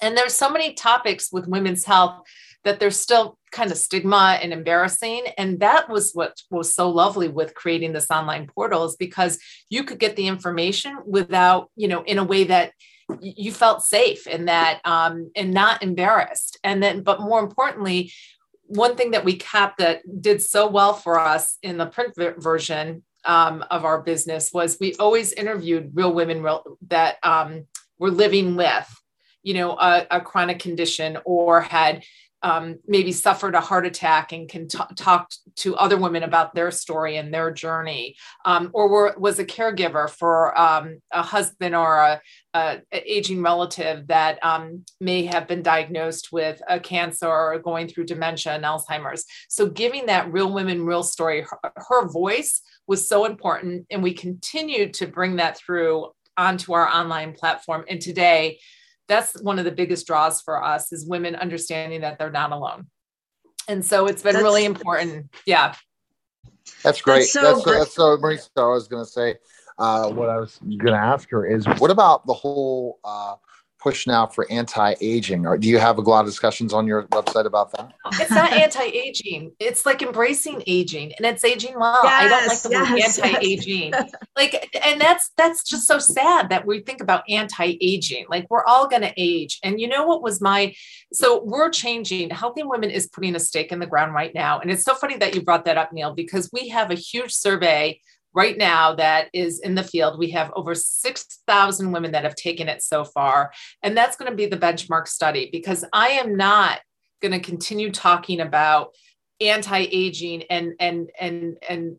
And 0.00 0.16
there's 0.16 0.34
so 0.34 0.50
many 0.50 0.74
topics 0.74 1.32
with 1.32 1.48
women's 1.48 1.84
health 1.84 2.20
that 2.64 2.80
there's 2.80 2.98
still 2.98 3.38
kind 3.52 3.70
of 3.70 3.76
stigma 3.76 4.38
and 4.42 4.52
embarrassing. 4.52 5.22
And 5.38 5.60
that 5.60 5.88
was 5.88 6.12
what 6.12 6.40
was 6.50 6.74
so 6.74 6.90
lovely 6.90 7.28
with 7.28 7.54
creating 7.54 7.92
this 7.92 8.10
online 8.10 8.46
portal 8.46 8.84
is 8.84 8.96
because 8.96 9.38
you 9.70 9.84
could 9.84 9.98
get 9.98 10.16
the 10.16 10.26
information 10.26 10.98
without 11.06 11.70
you 11.76 11.88
know 11.88 12.02
in 12.02 12.18
a 12.18 12.24
way 12.24 12.44
that 12.44 12.72
you 13.20 13.52
felt 13.52 13.84
safe 13.84 14.26
and 14.26 14.48
that 14.48 14.80
um, 14.84 15.30
and 15.36 15.52
not 15.52 15.82
embarrassed. 15.82 16.58
And 16.64 16.82
then 16.82 17.02
but 17.02 17.20
more 17.20 17.40
importantly 17.40 18.12
one 18.66 18.96
thing 18.96 19.10
that 19.10 19.24
we 19.24 19.36
kept 19.36 19.78
that 19.78 20.00
did 20.22 20.42
so 20.42 20.66
well 20.66 20.94
for 20.94 21.18
us 21.18 21.58
in 21.62 21.76
the 21.76 21.86
print 21.86 22.14
version 22.16 23.02
um, 23.24 23.64
of 23.70 23.84
our 23.84 24.02
business 24.02 24.52
was 24.52 24.78
we 24.80 24.94
always 24.96 25.32
interviewed 25.32 25.92
real 25.94 26.12
women 26.12 26.42
real, 26.42 26.78
that 26.88 27.16
um, 27.22 27.66
were 27.98 28.10
living 28.10 28.56
with 28.56 29.02
you 29.42 29.54
know 29.54 29.72
a, 29.72 30.06
a 30.10 30.20
chronic 30.20 30.58
condition 30.58 31.18
or 31.24 31.60
had 31.60 32.02
um, 32.44 32.78
maybe 32.86 33.10
suffered 33.10 33.54
a 33.54 33.60
heart 33.60 33.86
attack 33.86 34.32
and 34.32 34.48
can 34.50 34.68
t- 34.68 34.78
talk 34.96 35.30
to 35.56 35.74
other 35.76 35.96
women 35.96 36.22
about 36.22 36.54
their 36.54 36.70
story 36.70 37.16
and 37.16 37.32
their 37.32 37.50
journey, 37.50 38.16
um, 38.44 38.70
or 38.74 38.88
were, 38.88 39.14
was 39.16 39.38
a 39.38 39.46
caregiver 39.46 40.10
for 40.10 40.56
um, 40.60 41.00
a 41.10 41.22
husband 41.22 41.74
or 41.74 41.96
a, 41.96 42.20
a 42.52 42.82
aging 42.92 43.42
relative 43.42 44.06
that 44.08 44.38
um, 44.44 44.84
may 45.00 45.24
have 45.24 45.48
been 45.48 45.62
diagnosed 45.62 46.32
with 46.32 46.60
a 46.68 46.78
cancer 46.78 47.26
or 47.26 47.58
going 47.58 47.88
through 47.88 48.04
dementia 48.04 48.52
and 48.52 48.64
Alzheimer's. 48.64 49.24
So, 49.48 49.66
giving 49.66 50.06
that 50.06 50.30
real 50.30 50.52
women, 50.52 50.84
real 50.84 51.02
story, 51.02 51.40
her, 51.40 51.72
her 51.76 52.08
voice 52.08 52.60
was 52.86 53.08
so 53.08 53.24
important, 53.24 53.86
and 53.90 54.02
we 54.02 54.12
continue 54.12 54.90
to 54.92 55.06
bring 55.06 55.36
that 55.36 55.56
through 55.56 56.10
onto 56.36 56.74
our 56.74 56.88
online 56.88 57.32
platform. 57.32 57.86
And 57.88 58.02
today, 58.02 58.58
that's 59.08 59.40
one 59.42 59.58
of 59.58 59.64
the 59.64 59.70
biggest 59.70 60.06
draws 60.06 60.40
for 60.40 60.62
us 60.62 60.92
is 60.92 61.06
women 61.06 61.34
understanding 61.34 62.00
that 62.02 62.18
they're 62.18 62.30
not 62.30 62.52
alone. 62.52 62.86
And 63.68 63.84
so 63.84 64.06
it's 64.06 64.22
been 64.22 64.34
that's, 64.34 64.42
really 64.42 64.64
important. 64.64 65.34
Yeah. 65.46 65.74
That's 66.82 67.00
great. 67.00 67.20
That's 67.20 67.32
so, 67.32 67.42
that's, 67.42 67.64
great. 67.64 67.78
that's 67.78 67.94
so 67.94 68.16
Marisa, 68.16 68.48
i 68.56 68.66
was 68.66 68.88
going 68.88 69.04
to 69.04 69.10
say 69.10 69.36
uh, 69.78 70.10
what 70.10 70.28
I 70.28 70.36
was 70.36 70.58
going 70.58 70.92
to 70.92 70.92
ask 70.92 71.30
her 71.30 71.46
is, 71.46 71.66
what 71.78 71.90
about 71.90 72.26
the 72.26 72.34
whole 72.34 73.00
uh, 73.04 73.34
push 73.84 74.06
now 74.06 74.26
for 74.26 74.50
anti-aging. 74.50 75.44
Or 75.44 75.58
do 75.58 75.68
you 75.68 75.78
have 75.78 75.98
a 75.98 76.00
lot 76.00 76.20
of 76.20 76.26
discussions 76.26 76.72
on 76.72 76.86
your 76.86 77.02
website 77.08 77.44
about 77.44 77.70
that? 77.72 77.92
It's 78.14 78.30
not 78.30 78.50
anti-aging. 78.54 79.52
It's 79.60 79.84
like 79.84 80.00
embracing 80.00 80.62
aging 80.66 81.12
and 81.18 81.26
it's 81.26 81.44
aging 81.44 81.78
well. 81.78 82.00
Yes, 82.02 82.22
i 82.24 82.28
don't 82.28 82.46
like 82.48 82.62
the 82.62 82.96
yes, 82.96 83.18
word 83.18 83.26
anti-aging 83.26 83.92
yes. 83.92 84.12
like 84.36 84.80
and 84.86 84.98
that's 84.98 85.30
that's 85.36 85.68
just 85.68 85.86
so 85.86 85.98
sad 85.98 86.48
that 86.48 86.66
we 86.66 86.80
think 86.80 87.02
about 87.02 87.24
anti-aging. 87.28 88.24
Like 88.30 88.46
we're 88.48 88.64
all 88.64 88.88
going 88.88 89.02
to 89.02 89.12
age. 89.18 89.60
And 89.62 89.78
you 89.78 89.86
know 89.86 90.06
what 90.06 90.22
was 90.22 90.40
my 90.40 90.74
so 91.12 91.44
we're 91.44 91.68
changing. 91.68 92.30
Healthy 92.30 92.62
women 92.62 92.88
is 92.88 93.06
putting 93.06 93.36
a 93.36 93.40
stake 93.40 93.70
in 93.70 93.80
the 93.80 93.86
ground 93.86 94.14
right 94.14 94.34
now. 94.34 94.60
And 94.60 94.70
it's 94.70 94.84
so 94.84 94.94
funny 94.94 95.18
that 95.18 95.34
you 95.34 95.42
brought 95.42 95.66
that 95.66 95.76
up 95.76 95.92
neil 95.92 96.14
because 96.14 96.48
we 96.54 96.68
have 96.68 96.90
a 96.90 96.94
huge 96.94 97.32
survey 97.32 98.00
right 98.34 98.58
now 98.58 98.94
that 98.96 99.28
is 99.32 99.60
in 99.60 99.74
the 99.74 99.84
field. 99.84 100.18
We 100.18 100.30
have 100.30 100.52
over 100.54 100.74
6,000 100.74 101.92
women 101.92 102.12
that 102.12 102.24
have 102.24 102.34
taken 102.34 102.68
it 102.68 102.82
so 102.82 103.04
far. 103.04 103.52
And 103.82 103.96
that's 103.96 104.16
going 104.16 104.30
to 104.30 104.36
be 104.36 104.46
the 104.46 104.56
benchmark 104.56 105.08
study 105.08 105.48
because 105.50 105.84
I 105.92 106.08
am 106.10 106.36
not 106.36 106.80
going 107.22 107.32
to 107.32 107.40
continue 107.40 107.90
talking 107.90 108.40
about 108.40 108.94
anti-aging 109.40 110.44
and 110.44 110.74
and 110.78 111.10
and 111.18 111.58
and 111.68 111.96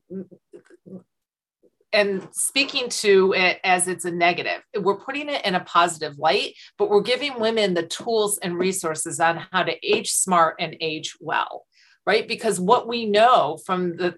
and 1.92 2.28
speaking 2.32 2.90
to 2.90 3.34
it 3.34 3.60
as 3.64 3.88
it's 3.88 4.06
a 4.06 4.12
negative. 4.12 4.62
We're 4.78 5.00
putting 5.00 5.30
it 5.30 5.46
in 5.46 5.56
a 5.56 5.64
positive 5.64 6.18
light, 6.18 6.56
but 6.78 6.90
we're 6.90 7.02
giving 7.02 7.40
women 7.40 7.74
the 7.74 7.88
tools 7.88 8.38
and 8.40 8.58
resources 8.58 9.20
on 9.20 9.46
how 9.52 9.64
to 9.64 9.76
age 9.86 10.12
smart 10.12 10.56
and 10.60 10.76
age 10.82 11.16
well 11.20 11.66
right? 12.06 12.28
Because 12.28 12.60
what 12.60 12.88
we 12.88 13.06
know 13.06 13.58
from 13.66 13.98
the 13.98 14.18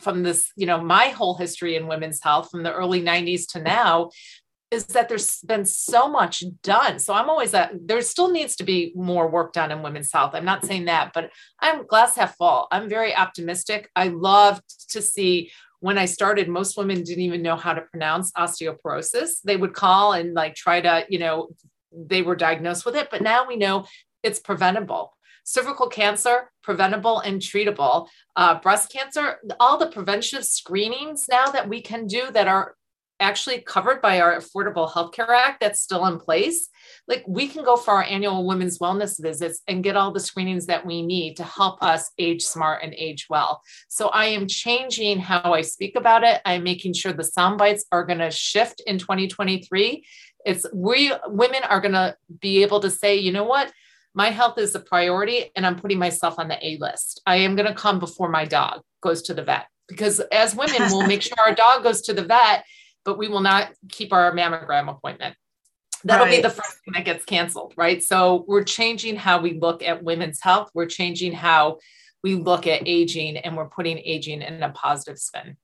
from 0.00 0.22
this 0.22 0.52
you 0.56 0.66
know 0.66 0.80
my 0.80 1.08
whole 1.08 1.36
history 1.36 1.76
in 1.76 1.86
women's 1.86 2.22
health 2.22 2.50
from 2.50 2.62
the 2.62 2.72
early 2.72 3.02
90s 3.02 3.46
to 3.52 3.60
now 3.60 4.10
is 4.72 4.86
that 4.86 5.08
there's 5.08 5.40
been 5.42 5.64
so 5.64 6.08
much 6.08 6.42
done. 6.62 6.98
So 6.98 7.14
i'm 7.14 7.30
always 7.30 7.52
that 7.52 7.72
there 7.80 8.02
still 8.02 8.30
needs 8.30 8.56
to 8.56 8.64
be 8.64 8.92
more 8.94 9.28
work 9.28 9.52
done 9.52 9.70
in 9.70 9.82
women's 9.82 10.12
health. 10.12 10.32
I'm 10.34 10.44
not 10.44 10.64
saying 10.64 10.86
that 10.86 11.12
but 11.14 11.30
i'm 11.60 11.86
glass 11.86 12.16
half 12.16 12.36
full. 12.36 12.66
I'm 12.70 12.88
very 12.88 13.14
optimistic. 13.14 13.90
I 13.96 14.08
love 14.08 14.60
to 14.90 15.00
see 15.00 15.50
when 15.80 15.98
I 15.98 16.06
started, 16.06 16.48
most 16.48 16.76
women 16.76 17.02
didn't 17.02 17.22
even 17.22 17.42
know 17.42 17.54
how 17.54 17.74
to 17.74 17.82
pronounce 17.82 18.32
osteoporosis. 18.32 19.42
They 19.44 19.56
would 19.56 19.74
call 19.74 20.14
and 20.14 20.32
like 20.32 20.54
try 20.54 20.80
to, 20.80 21.04
you 21.08 21.18
know, 21.18 21.48
they 21.92 22.22
were 22.22 22.34
diagnosed 22.34 22.84
with 22.84 22.96
it, 22.96 23.08
but 23.10 23.22
now 23.22 23.46
we 23.46 23.56
know 23.56 23.86
it's 24.22 24.40
preventable 24.40 25.15
cervical 25.46 25.88
cancer, 25.88 26.50
preventable 26.62 27.20
and 27.20 27.40
treatable, 27.40 28.08
uh, 28.34 28.58
breast 28.60 28.92
cancer, 28.92 29.36
all 29.60 29.78
the 29.78 29.86
preventive 29.86 30.44
screenings 30.44 31.26
now 31.30 31.46
that 31.46 31.68
we 31.68 31.80
can 31.80 32.06
do 32.06 32.30
that 32.32 32.48
are 32.48 32.74
actually 33.20 33.60
covered 33.60 34.02
by 34.02 34.20
our 34.20 34.36
Affordable 34.36 34.90
Healthcare 34.90 35.28
Act 35.28 35.60
that's 35.60 35.80
still 35.80 36.04
in 36.06 36.18
place. 36.18 36.68
Like 37.06 37.24
we 37.28 37.46
can 37.46 37.64
go 37.64 37.76
for 37.76 37.92
our 37.94 38.02
annual 38.02 38.46
women's 38.46 38.80
wellness 38.80 39.22
visits 39.22 39.62
and 39.68 39.84
get 39.84 39.96
all 39.96 40.12
the 40.12 40.20
screenings 40.20 40.66
that 40.66 40.84
we 40.84 41.00
need 41.00 41.36
to 41.36 41.44
help 41.44 41.80
us 41.80 42.10
age 42.18 42.42
smart 42.42 42.82
and 42.82 42.92
age 42.94 43.26
well. 43.30 43.62
So 43.88 44.08
I 44.08 44.26
am 44.26 44.48
changing 44.48 45.20
how 45.20 45.54
I 45.54 45.62
speak 45.62 45.94
about 45.94 46.24
it. 46.24 46.40
I'm 46.44 46.64
making 46.64 46.94
sure 46.94 47.12
the 47.12 47.24
sound 47.24 47.56
bites 47.56 47.86
are 47.92 48.04
going 48.04 48.18
to 48.18 48.32
shift 48.32 48.82
in 48.84 48.98
2023. 48.98 50.04
It's 50.44 50.66
we 50.74 51.12
women 51.26 51.62
are 51.62 51.80
going 51.80 51.94
to 51.94 52.16
be 52.40 52.62
able 52.62 52.80
to 52.80 52.90
say, 52.90 53.16
you 53.16 53.32
know 53.32 53.44
what? 53.44 53.72
My 54.16 54.30
health 54.30 54.56
is 54.56 54.74
a 54.74 54.80
priority 54.80 55.52
and 55.54 55.66
I'm 55.66 55.78
putting 55.78 55.98
myself 55.98 56.38
on 56.38 56.48
the 56.48 56.66
A 56.66 56.78
list. 56.78 57.20
I 57.26 57.36
am 57.36 57.54
going 57.54 57.68
to 57.68 57.74
come 57.74 57.98
before 57.98 58.30
my 58.30 58.46
dog 58.46 58.80
goes 59.02 59.20
to 59.22 59.34
the 59.34 59.44
vet 59.44 59.66
because 59.88 60.20
as 60.32 60.56
women, 60.56 60.80
we'll 60.90 61.06
make 61.06 61.20
sure 61.22 61.36
our 61.46 61.54
dog 61.54 61.82
goes 61.82 62.00
to 62.02 62.14
the 62.14 62.24
vet, 62.24 62.64
but 63.04 63.18
we 63.18 63.28
will 63.28 63.42
not 63.42 63.72
keep 63.90 64.14
our 64.14 64.32
mammogram 64.32 64.90
appointment. 64.90 65.36
That'll 66.02 66.24
right. 66.24 66.36
be 66.36 66.42
the 66.42 66.50
first 66.50 66.78
thing 66.84 66.94
that 66.94 67.04
gets 67.04 67.26
canceled, 67.26 67.74
right? 67.76 68.02
So 68.02 68.46
we're 68.48 68.64
changing 68.64 69.16
how 69.16 69.40
we 69.40 69.58
look 69.58 69.82
at 69.82 70.02
women's 70.02 70.40
health. 70.40 70.70
We're 70.72 70.86
changing 70.86 71.32
how 71.32 71.78
we 72.22 72.36
look 72.36 72.66
at 72.66 72.82
aging 72.86 73.36
and 73.36 73.54
we're 73.54 73.68
putting 73.68 73.98
aging 73.98 74.40
in 74.40 74.62
a 74.62 74.70
positive 74.70 75.18
spin 75.18 75.58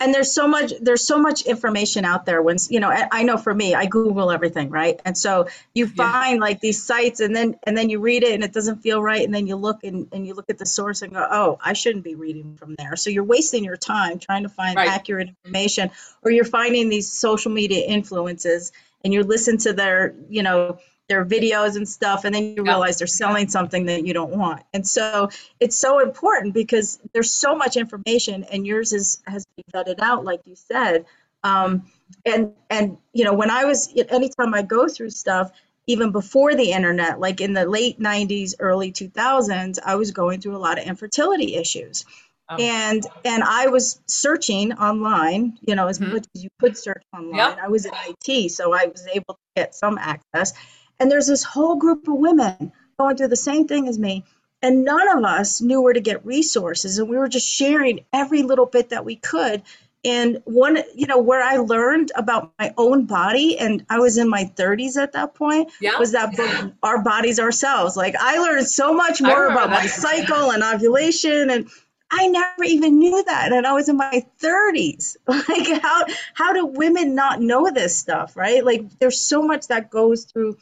and 0.00 0.14
there's 0.14 0.32
so 0.32 0.46
much 0.46 0.72
there's 0.80 1.06
so 1.06 1.18
much 1.18 1.42
information 1.42 2.04
out 2.04 2.26
there 2.26 2.42
when 2.42 2.56
you 2.68 2.80
know 2.80 2.90
i 2.90 3.22
know 3.22 3.36
for 3.36 3.54
me 3.54 3.74
i 3.74 3.86
google 3.86 4.30
everything 4.30 4.70
right 4.70 5.00
and 5.04 5.16
so 5.16 5.48
you 5.74 5.86
find 5.86 6.36
yeah. 6.36 6.40
like 6.40 6.60
these 6.60 6.82
sites 6.82 7.20
and 7.20 7.34
then 7.34 7.56
and 7.64 7.76
then 7.76 7.90
you 7.90 8.00
read 8.00 8.22
it 8.22 8.34
and 8.34 8.44
it 8.44 8.52
doesn't 8.52 8.82
feel 8.82 9.02
right 9.02 9.24
and 9.24 9.34
then 9.34 9.46
you 9.46 9.56
look 9.56 9.84
and, 9.84 10.08
and 10.12 10.26
you 10.26 10.34
look 10.34 10.50
at 10.50 10.58
the 10.58 10.66
source 10.66 11.02
and 11.02 11.12
go 11.12 11.26
oh 11.30 11.58
i 11.62 11.72
shouldn't 11.72 12.04
be 12.04 12.14
reading 12.14 12.56
from 12.56 12.74
there 12.74 12.96
so 12.96 13.10
you're 13.10 13.24
wasting 13.24 13.64
your 13.64 13.76
time 13.76 14.18
trying 14.18 14.42
to 14.42 14.48
find 14.48 14.76
right. 14.76 14.88
accurate 14.88 15.28
information 15.28 15.90
or 16.22 16.30
you're 16.30 16.44
finding 16.44 16.88
these 16.88 17.10
social 17.10 17.50
media 17.50 17.84
influences 17.86 18.72
and 19.04 19.12
you 19.12 19.22
listen 19.22 19.58
to 19.58 19.72
their 19.72 20.14
you 20.28 20.42
know 20.42 20.78
their 21.08 21.24
videos 21.24 21.76
and 21.76 21.88
stuff 21.88 22.24
and 22.24 22.34
then 22.34 22.54
you 22.56 22.62
realize 22.62 22.98
they're 22.98 23.06
selling 23.06 23.48
something 23.48 23.86
that 23.86 24.06
you 24.06 24.12
don't 24.12 24.32
want 24.36 24.62
and 24.72 24.86
so 24.86 25.28
it's 25.60 25.76
so 25.76 26.00
important 26.00 26.52
because 26.52 26.98
there's 27.12 27.30
so 27.30 27.54
much 27.54 27.76
information 27.76 28.44
and 28.44 28.66
yours 28.66 28.92
is 28.92 29.22
has 29.26 29.44
been 29.56 29.64
vetted 29.72 30.00
out 30.00 30.24
like 30.24 30.40
you 30.44 30.56
said 30.56 31.04
um, 31.44 31.84
and 32.24 32.52
and 32.70 32.98
you 33.12 33.24
know 33.24 33.34
when 33.34 33.50
i 33.50 33.64
was 33.64 33.92
anytime 34.08 34.54
i 34.54 34.62
go 34.62 34.88
through 34.88 35.10
stuff 35.10 35.50
even 35.86 36.10
before 36.10 36.54
the 36.54 36.72
internet 36.72 37.20
like 37.20 37.40
in 37.40 37.52
the 37.52 37.64
late 37.64 38.00
90s 38.00 38.54
early 38.58 38.90
2000s 38.92 39.78
i 39.84 39.94
was 39.94 40.10
going 40.10 40.40
through 40.40 40.56
a 40.56 40.58
lot 40.58 40.78
of 40.78 40.84
infertility 40.84 41.54
issues 41.54 42.04
oh. 42.48 42.56
and 42.56 43.06
and 43.24 43.44
i 43.44 43.68
was 43.68 44.00
searching 44.06 44.72
online 44.72 45.56
you 45.60 45.76
know 45.76 45.86
as 45.86 46.00
mm-hmm. 46.00 46.14
much 46.14 46.24
as 46.34 46.42
you 46.42 46.48
could 46.58 46.76
search 46.76 47.02
online 47.14 47.36
yep. 47.36 47.58
i 47.62 47.68
was 47.68 47.86
in 47.86 47.92
it 47.94 48.50
so 48.50 48.72
i 48.72 48.86
was 48.86 49.06
able 49.12 49.34
to 49.34 49.40
get 49.54 49.74
some 49.74 49.98
access 49.98 50.52
and 50.98 51.10
there's 51.10 51.26
this 51.26 51.44
whole 51.44 51.76
group 51.76 52.08
of 52.08 52.14
women 52.14 52.72
going 52.98 53.16
through 53.16 53.28
the 53.28 53.36
same 53.36 53.66
thing 53.66 53.88
as 53.88 53.98
me. 53.98 54.24
And 54.62 54.84
none 54.84 55.16
of 55.16 55.22
us 55.22 55.60
knew 55.60 55.82
where 55.82 55.92
to 55.92 56.00
get 56.00 56.24
resources. 56.24 56.98
And 56.98 57.08
we 57.08 57.18
were 57.18 57.28
just 57.28 57.46
sharing 57.46 58.04
every 58.12 58.42
little 58.42 58.66
bit 58.66 58.90
that 58.90 59.04
we 59.04 59.16
could. 59.16 59.62
And 60.04 60.40
one, 60.44 60.78
you 60.94 61.06
know, 61.06 61.18
where 61.18 61.42
I 61.42 61.56
learned 61.56 62.12
about 62.14 62.52
my 62.58 62.72
own 62.78 63.06
body, 63.06 63.58
and 63.58 63.84
I 63.90 63.98
was 63.98 64.18
in 64.18 64.28
my 64.28 64.44
30s 64.56 64.96
at 64.96 65.12
that 65.12 65.34
point, 65.34 65.72
yeah. 65.80 65.98
was 65.98 66.12
that 66.12 66.36
book, 66.36 66.72
Our 66.82 67.02
Bodies 67.02 67.40
Ourselves. 67.40 67.96
Like 67.96 68.14
I 68.18 68.38
learned 68.38 68.68
so 68.68 68.94
much 68.94 69.20
more 69.20 69.46
about 69.46 69.70
that. 69.70 69.82
my 69.82 69.86
cycle 69.86 70.52
and 70.52 70.62
ovulation 70.62 71.50
and 71.50 71.68
I 72.08 72.28
never 72.28 72.62
even 72.64 72.98
knew 72.98 73.24
that, 73.24 73.52
and 73.52 73.66
I 73.66 73.72
was 73.72 73.88
in 73.88 73.96
my 73.96 74.24
30s. 74.40 75.16
Like, 75.26 75.82
how 75.82 76.04
how 76.34 76.52
do 76.52 76.66
women 76.66 77.14
not 77.14 77.40
know 77.40 77.68
this 77.70 77.96
stuff, 77.96 78.36
right? 78.36 78.64
Like, 78.64 78.98
there's 79.00 79.20
so 79.20 79.42
much 79.42 79.68
that 79.68 79.90
goes 79.90 80.24
through 80.24 80.56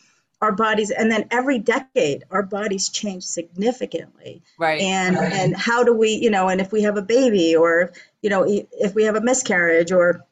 our 0.44 0.52
bodies 0.52 0.90
and 0.90 1.10
then 1.10 1.26
every 1.30 1.58
decade 1.58 2.24
our 2.30 2.42
bodies 2.42 2.90
change 2.90 3.24
significantly 3.24 4.42
right 4.58 4.82
and 4.82 5.16
right. 5.16 5.32
and 5.32 5.56
how 5.56 5.82
do 5.82 5.92
we 5.94 6.10
you 6.10 6.30
know 6.30 6.48
and 6.48 6.60
if 6.60 6.70
we 6.70 6.82
have 6.82 6.98
a 6.98 7.02
baby 7.02 7.56
or 7.56 7.90
you 8.20 8.28
know 8.28 8.44
if 8.46 8.94
we 8.94 9.04
have 9.04 9.16
a 9.16 9.20
miscarriage 9.22 9.90
or 9.90 10.22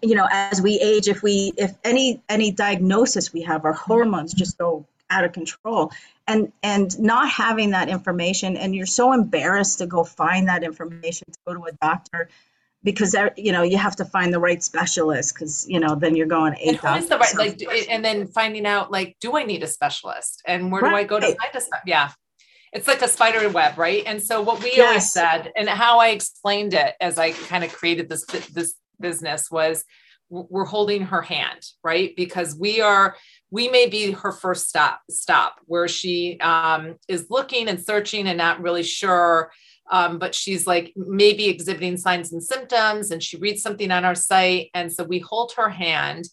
you 0.00 0.14
know 0.14 0.26
as 0.30 0.62
we 0.62 0.80
age 0.80 1.06
if 1.06 1.22
we 1.22 1.52
if 1.58 1.74
any 1.84 2.22
any 2.30 2.50
diagnosis 2.50 3.32
we 3.32 3.42
have 3.42 3.66
our 3.66 3.74
hormones 3.74 4.32
just 4.32 4.56
go 4.56 4.86
out 5.10 5.24
of 5.24 5.32
control 5.32 5.92
and 6.26 6.50
and 6.62 6.98
not 6.98 7.28
having 7.28 7.70
that 7.70 7.90
information 7.90 8.56
and 8.56 8.74
you're 8.74 8.86
so 8.86 9.12
embarrassed 9.12 9.78
to 9.78 9.86
go 9.86 10.02
find 10.02 10.48
that 10.48 10.64
information 10.64 11.26
to 11.30 11.38
go 11.46 11.52
to 11.52 11.64
a 11.64 11.72
doctor 11.72 12.30
because 12.84 13.14
you 13.36 13.52
know 13.52 13.62
you 13.62 13.76
have 13.76 13.96
to 13.96 14.04
find 14.04 14.32
the 14.32 14.38
right 14.38 14.62
specialist 14.62 15.34
because 15.34 15.66
you 15.68 15.78
know 15.78 15.94
then 15.94 16.16
you're 16.16 16.26
going 16.26 16.54
eight 16.58 16.68
and 16.68 16.76
who 16.78 16.94
is 16.94 17.08
the 17.08 17.18
right 17.18 17.36
like 17.36 17.62
and 17.88 18.04
then 18.04 18.26
finding 18.26 18.66
out 18.66 18.90
like 18.90 19.16
do 19.20 19.36
i 19.36 19.42
need 19.44 19.62
a 19.62 19.66
specialist 19.66 20.42
and 20.46 20.70
where 20.72 20.82
right. 20.82 20.90
do 20.90 20.96
i 20.96 21.04
go 21.04 21.20
to 21.20 21.26
find 21.26 21.54
a 21.54 21.60
specialist 21.60 21.70
yeah 21.86 22.10
it's 22.72 22.88
like 22.88 23.02
a 23.02 23.08
spider 23.08 23.48
web 23.50 23.78
right 23.78 24.02
and 24.06 24.22
so 24.22 24.40
what 24.40 24.62
we 24.62 24.72
yes. 24.74 24.86
always 24.86 25.12
said 25.12 25.52
and 25.56 25.68
how 25.68 25.98
i 25.98 26.08
explained 26.08 26.74
it 26.74 26.94
as 27.00 27.18
i 27.18 27.32
kind 27.32 27.64
of 27.64 27.72
created 27.72 28.08
this 28.08 28.24
this 28.52 28.74
business 29.00 29.50
was 29.50 29.84
we're 30.32 30.64
holding 30.64 31.02
her 31.02 31.20
hand 31.20 31.60
right 31.84 32.16
because 32.16 32.56
we 32.56 32.80
are 32.80 33.16
we 33.50 33.68
may 33.68 33.86
be 33.86 34.12
her 34.12 34.32
first 34.32 34.68
stop 34.68 35.02
stop 35.10 35.56
where 35.66 35.86
she 35.86 36.40
um, 36.40 36.96
is 37.06 37.26
looking 37.28 37.68
and 37.68 37.84
searching 37.84 38.26
and 38.26 38.38
not 38.38 38.62
really 38.62 38.82
sure 38.82 39.52
um, 39.90 40.18
but 40.18 40.34
she's 40.34 40.66
like 40.66 40.92
maybe 40.96 41.48
exhibiting 41.48 41.96
signs 41.96 42.32
and 42.32 42.42
symptoms 42.42 43.10
and 43.10 43.22
she 43.22 43.36
reads 43.36 43.62
something 43.62 43.90
on 43.90 44.04
our 44.04 44.14
site. 44.14 44.70
And 44.74 44.92
so 44.92 45.04
we 45.04 45.18
hold 45.18 45.52
her 45.56 45.68
hand 45.68 46.28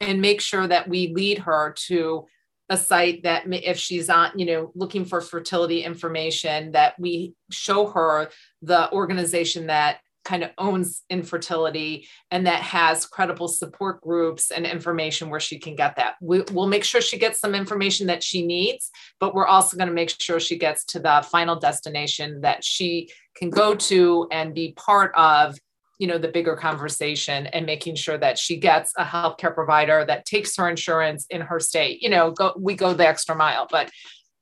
and 0.00 0.20
make 0.20 0.40
sure 0.40 0.66
that 0.66 0.88
we 0.88 1.12
lead 1.14 1.38
her 1.38 1.74
to 1.86 2.26
a 2.70 2.76
site 2.76 3.24
that 3.24 3.42
if 3.52 3.76
she's 3.76 4.08
on 4.08 4.30
you 4.36 4.46
know 4.46 4.70
looking 4.76 5.04
for 5.04 5.20
fertility 5.20 5.82
information 5.82 6.70
that 6.70 6.94
we 7.00 7.34
show 7.50 7.88
her 7.88 8.30
the 8.62 8.90
organization 8.92 9.66
that 9.66 9.98
kind 10.24 10.42
of 10.42 10.50
owns 10.58 11.02
infertility 11.08 12.06
and 12.30 12.46
that 12.46 12.62
has 12.62 13.06
credible 13.06 13.48
support 13.48 14.00
groups 14.02 14.50
and 14.50 14.66
information 14.66 15.30
where 15.30 15.40
she 15.40 15.58
can 15.58 15.74
get 15.74 15.96
that. 15.96 16.14
We, 16.20 16.42
will 16.52 16.66
make 16.66 16.84
sure 16.84 17.00
she 17.00 17.18
gets 17.18 17.40
some 17.40 17.54
information 17.54 18.06
that 18.08 18.22
she 18.22 18.46
needs, 18.46 18.90
but 19.18 19.34
we're 19.34 19.46
also 19.46 19.76
going 19.76 19.88
to 19.88 19.94
make 19.94 20.14
sure 20.20 20.38
she 20.38 20.58
gets 20.58 20.84
to 20.86 21.00
the 21.00 21.26
final 21.30 21.58
destination 21.58 22.42
that 22.42 22.64
she 22.64 23.10
can 23.34 23.50
go 23.50 23.74
to 23.74 24.28
and 24.30 24.54
be 24.54 24.72
part 24.72 25.12
of 25.14 25.56
you 25.98 26.06
know 26.06 26.16
the 26.16 26.28
bigger 26.28 26.56
conversation 26.56 27.46
and 27.48 27.66
making 27.66 27.94
sure 27.94 28.16
that 28.16 28.38
she 28.38 28.56
gets 28.56 28.92
a 28.96 29.04
healthcare 29.04 29.54
provider 29.54 30.02
that 30.06 30.24
takes 30.24 30.56
her 30.56 30.68
insurance 30.68 31.26
in 31.28 31.42
her 31.42 31.60
state 31.60 32.02
you 32.02 32.08
know 32.08 32.30
go 32.30 32.54
we 32.58 32.74
go 32.74 32.94
the 32.94 33.06
extra 33.06 33.36
mile 33.36 33.68
but 33.70 33.90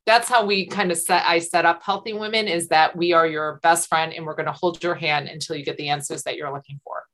that's 0.09 0.27
how 0.27 0.45
we 0.45 0.67
kind 0.67 0.91
of 0.91 0.97
set 0.97 1.23
i 1.27 1.39
set 1.39 1.67
up 1.67 1.83
healthy 1.83 2.15
women 2.15 2.49
is 2.49 2.69
that 2.69 2.97
we 2.97 3.13
are 3.13 3.27
your 3.27 3.61
best 3.63 3.89
friend 3.89 4.15
and 4.15 4.25
we're 4.25 4.35
going 4.35 4.47
to 4.47 4.53
hold 4.53 4.83
your 4.83 4.95
hand 4.95 5.29
until 5.29 5.55
you 5.55 5.63
get 5.63 5.77
the 5.77 5.91
answers 5.91 6.23
that 6.23 6.37
you're 6.37 6.53
looking 6.53 6.81
for 6.83 7.05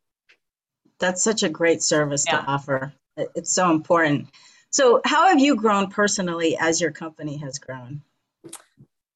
that's 1.00 1.22
such 1.22 1.42
a 1.42 1.48
great 1.48 1.82
service 1.82 2.24
yeah. 2.26 2.40
to 2.40 2.46
offer 2.46 2.92
it's 3.16 3.52
so 3.52 3.72
important 3.72 4.28
so 4.70 5.00
how 5.04 5.26
have 5.28 5.40
you 5.40 5.56
grown 5.56 5.88
personally 5.90 6.56
as 6.58 6.80
your 6.80 6.92
company 6.92 7.36
has 7.36 7.58
grown 7.58 8.00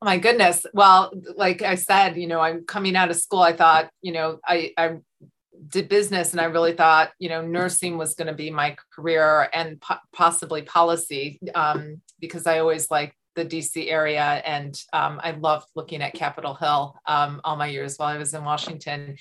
Oh 0.01 0.07
my 0.07 0.17
goodness. 0.19 0.65
Well, 0.73 1.13
like 1.37 1.61
I 1.61 1.75
said, 1.75 2.17
you 2.17 2.29
know, 2.29 2.39
I'm 2.39 2.65
coming 2.65 2.95
out 2.95 3.11
of 3.11 3.17
school. 3.17 3.41
I 3.41 3.53
thought, 3.53 3.91
you 4.01 4.13
know, 4.13 4.39
I, 4.45 4.73
I 4.79 4.99
did 5.67 5.89
business 5.89 6.31
and 6.31 6.41
I 6.41 6.45
really 6.45 6.73
thought, 6.73 7.11
you 7.19 7.29
know, 7.29 7.43
nursing 7.43 7.99
was 7.99 8.15
going 8.15 8.29
to 8.29 8.33
be 8.33 8.49
my 8.49 8.77
career 8.95 9.49
and 9.53 9.81
po- 9.81 9.97
possibly 10.13 10.63
policy 10.63 11.41
um, 11.53 12.01
because 12.21 12.47
I 12.47 12.61
always 12.61 12.93
liked 12.93 13.17
the 13.39 13.47
DC 13.47 13.91
area 13.91 14.23
and 14.23 14.81
um, 14.93 15.21
I 15.23 15.31
loved 15.33 15.69
looking 15.75 16.03
at 16.03 16.15
Capitol 16.15 16.55
Hill 16.55 16.97
um, 17.07 17.41
all 17.45 17.57
my 17.57 17.67
years 17.67 17.97
while 17.97 18.09
I 18.09 18.19
was 18.19 18.35
in 18.35 18.45
Washington. 18.45 19.17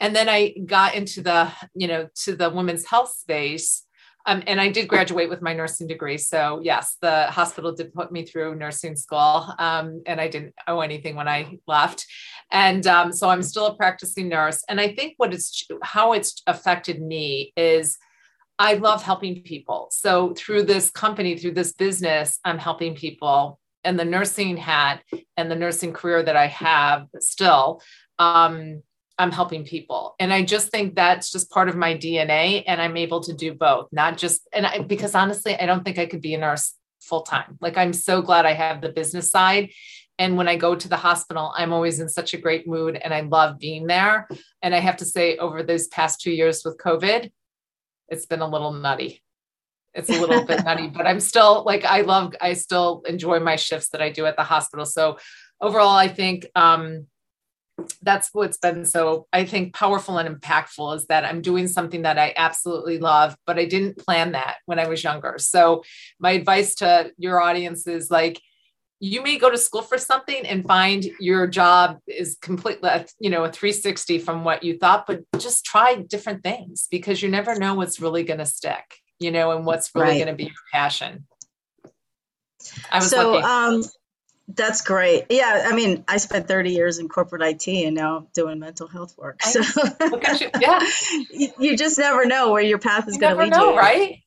And 0.00 0.16
then 0.16 0.28
I 0.28 0.54
got 0.66 0.94
into 0.94 1.22
the, 1.22 1.52
you 1.74 1.86
know, 1.86 2.08
to 2.24 2.34
the 2.34 2.50
women's 2.50 2.86
health 2.86 3.14
space 3.14 3.84
um, 4.26 4.42
and 4.46 4.60
I 4.60 4.70
did 4.70 4.88
graduate 4.88 5.28
with 5.28 5.42
my 5.42 5.52
nursing 5.52 5.86
degree. 5.86 6.18
So, 6.18 6.60
yes, 6.62 6.96
the 7.00 7.26
hospital 7.26 7.72
did 7.72 7.92
put 7.92 8.12
me 8.12 8.24
through 8.24 8.54
nursing 8.54 8.94
school, 8.94 9.52
um, 9.58 10.02
and 10.06 10.20
I 10.20 10.28
didn't 10.28 10.54
owe 10.68 10.80
anything 10.80 11.16
when 11.16 11.28
I 11.28 11.58
left. 11.66 12.06
And 12.50 12.86
um, 12.86 13.12
so 13.12 13.28
I'm 13.28 13.42
still 13.42 13.66
a 13.66 13.76
practicing 13.76 14.28
nurse. 14.28 14.62
And 14.68 14.80
I 14.80 14.94
think 14.94 15.14
what 15.16 15.34
it's 15.34 15.66
how 15.82 16.12
it's 16.12 16.42
affected 16.46 17.02
me 17.02 17.52
is 17.56 17.98
I 18.58 18.74
love 18.74 19.02
helping 19.02 19.42
people. 19.42 19.88
So, 19.90 20.34
through 20.34 20.64
this 20.64 20.90
company, 20.90 21.36
through 21.36 21.52
this 21.54 21.72
business, 21.72 22.38
I'm 22.44 22.58
helping 22.58 22.94
people. 22.94 23.58
And 23.84 23.98
the 23.98 24.04
nursing 24.04 24.56
hat 24.56 25.02
and 25.36 25.50
the 25.50 25.56
nursing 25.56 25.92
career 25.92 26.22
that 26.22 26.36
I 26.36 26.46
have 26.46 27.08
still, 27.18 27.82
um, 28.20 28.82
I'm 29.18 29.32
helping 29.32 29.64
people. 29.64 30.14
And 30.20 30.32
I 30.32 30.44
just 30.44 30.68
think 30.68 30.94
that's 30.94 31.32
just 31.32 31.50
part 31.50 31.68
of 31.68 31.76
my 31.76 31.94
DNA. 31.94 32.62
And 32.66 32.80
I'm 32.80 32.96
able 32.96 33.20
to 33.22 33.32
do 33.32 33.54
both, 33.54 33.88
not 33.90 34.18
just, 34.18 34.48
and 34.52 34.66
I, 34.66 34.78
because 34.78 35.16
honestly, 35.16 35.58
I 35.58 35.66
don't 35.66 35.84
think 35.84 35.98
I 35.98 36.06
could 36.06 36.20
be 36.20 36.34
a 36.34 36.38
nurse 36.38 36.74
full 37.00 37.22
time. 37.22 37.58
Like 37.60 37.76
I'm 37.76 37.92
so 37.92 38.22
glad 38.22 38.46
I 38.46 38.52
have 38.52 38.80
the 38.80 38.88
business 38.88 39.30
side. 39.30 39.70
And 40.18 40.36
when 40.36 40.48
I 40.48 40.56
go 40.56 40.74
to 40.74 40.88
the 40.88 40.96
hospital, 40.96 41.52
I'm 41.56 41.72
always 41.72 41.98
in 41.98 42.08
such 42.08 42.34
a 42.34 42.38
great 42.38 42.66
mood 42.66 42.96
and 42.96 43.12
I 43.12 43.22
love 43.22 43.58
being 43.58 43.86
there. 43.86 44.28
And 44.62 44.74
I 44.74 44.78
have 44.78 44.98
to 44.98 45.04
say, 45.04 45.36
over 45.36 45.62
those 45.62 45.88
past 45.88 46.20
two 46.20 46.30
years 46.30 46.62
with 46.64 46.78
COVID, 46.78 47.30
it's 48.12 48.26
been 48.26 48.40
a 48.40 48.48
little 48.48 48.72
nutty. 48.72 49.22
It's 49.94 50.08
a 50.08 50.20
little 50.20 50.44
bit 50.44 50.64
nutty, 50.64 50.88
but 50.88 51.06
I'm 51.06 51.20
still 51.20 51.64
like, 51.64 51.84
I 51.84 52.02
love, 52.02 52.34
I 52.40 52.52
still 52.52 53.02
enjoy 53.06 53.40
my 53.40 53.56
shifts 53.56 53.88
that 53.90 54.02
I 54.02 54.10
do 54.10 54.26
at 54.26 54.36
the 54.36 54.42
hospital. 54.42 54.86
So 54.86 55.18
overall, 55.60 55.96
I 55.96 56.08
think, 56.08 56.46
um, 56.54 57.06
that's 58.02 58.28
what's 58.32 58.58
been 58.58 58.84
so 58.84 59.26
i 59.32 59.44
think 59.44 59.74
powerful 59.74 60.18
and 60.18 60.28
impactful 60.28 60.94
is 60.94 61.06
that 61.06 61.24
i'm 61.24 61.40
doing 61.40 61.66
something 61.66 62.02
that 62.02 62.18
i 62.18 62.32
absolutely 62.36 62.98
love 62.98 63.34
but 63.46 63.58
i 63.58 63.64
didn't 63.64 63.96
plan 63.96 64.32
that 64.32 64.56
when 64.66 64.78
i 64.78 64.86
was 64.86 65.02
younger 65.02 65.36
so 65.38 65.82
my 66.20 66.32
advice 66.32 66.74
to 66.76 67.10
your 67.16 67.40
audience 67.40 67.86
is 67.86 68.10
like 68.10 68.40
you 69.02 69.20
may 69.20 69.36
go 69.36 69.50
to 69.50 69.58
school 69.58 69.82
for 69.82 69.98
something 69.98 70.46
and 70.46 70.64
find 70.64 71.04
your 71.18 71.48
job 71.48 71.98
is 72.06 72.36
completely 72.40 72.88
you 73.18 73.28
know 73.28 73.42
a 73.42 73.50
360 73.50 74.20
from 74.20 74.44
what 74.44 74.62
you 74.62 74.78
thought 74.78 75.06
but 75.08 75.24
just 75.38 75.64
try 75.64 75.96
different 75.96 76.44
things 76.44 76.86
because 76.88 77.20
you 77.20 77.28
never 77.28 77.58
know 77.58 77.74
what's 77.74 78.00
really 78.00 78.22
going 78.22 78.38
to 78.38 78.46
stick 78.46 78.84
you 79.18 79.32
know 79.32 79.50
and 79.50 79.66
what's 79.66 79.90
really 79.94 80.06
right. 80.06 80.18
going 80.18 80.28
to 80.28 80.34
be 80.34 80.44
your 80.44 80.52
passion 80.72 81.26
i 82.92 82.98
was 82.98 83.10
so 83.10 83.42
um 83.42 83.82
that's 84.54 84.82
great. 84.82 85.26
Yeah, 85.30 85.66
I 85.66 85.74
mean, 85.74 86.04
I 86.08 86.18
spent 86.18 86.46
30 86.46 86.72
years 86.72 86.98
in 86.98 87.08
corporate 87.08 87.42
IT 87.42 87.68
and 87.68 87.94
now 87.94 88.26
doing 88.34 88.58
mental 88.58 88.86
health 88.86 89.16
work. 89.16 89.40
So 89.42 89.60
you. 89.60 90.50
Yeah. 90.60 90.86
you 91.58 91.76
just 91.76 91.96
never 91.96 92.26
know 92.26 92.52
where 92.52 92.62
your 92.62 92.78
path 92.78 93.08
is 93.08 93.16
going 93.16 93.36
to 93.36 93.42
lead 93.42 93.52
know, 93.52 93.70
you. 93.70 93.78
Right. 93.78 94.21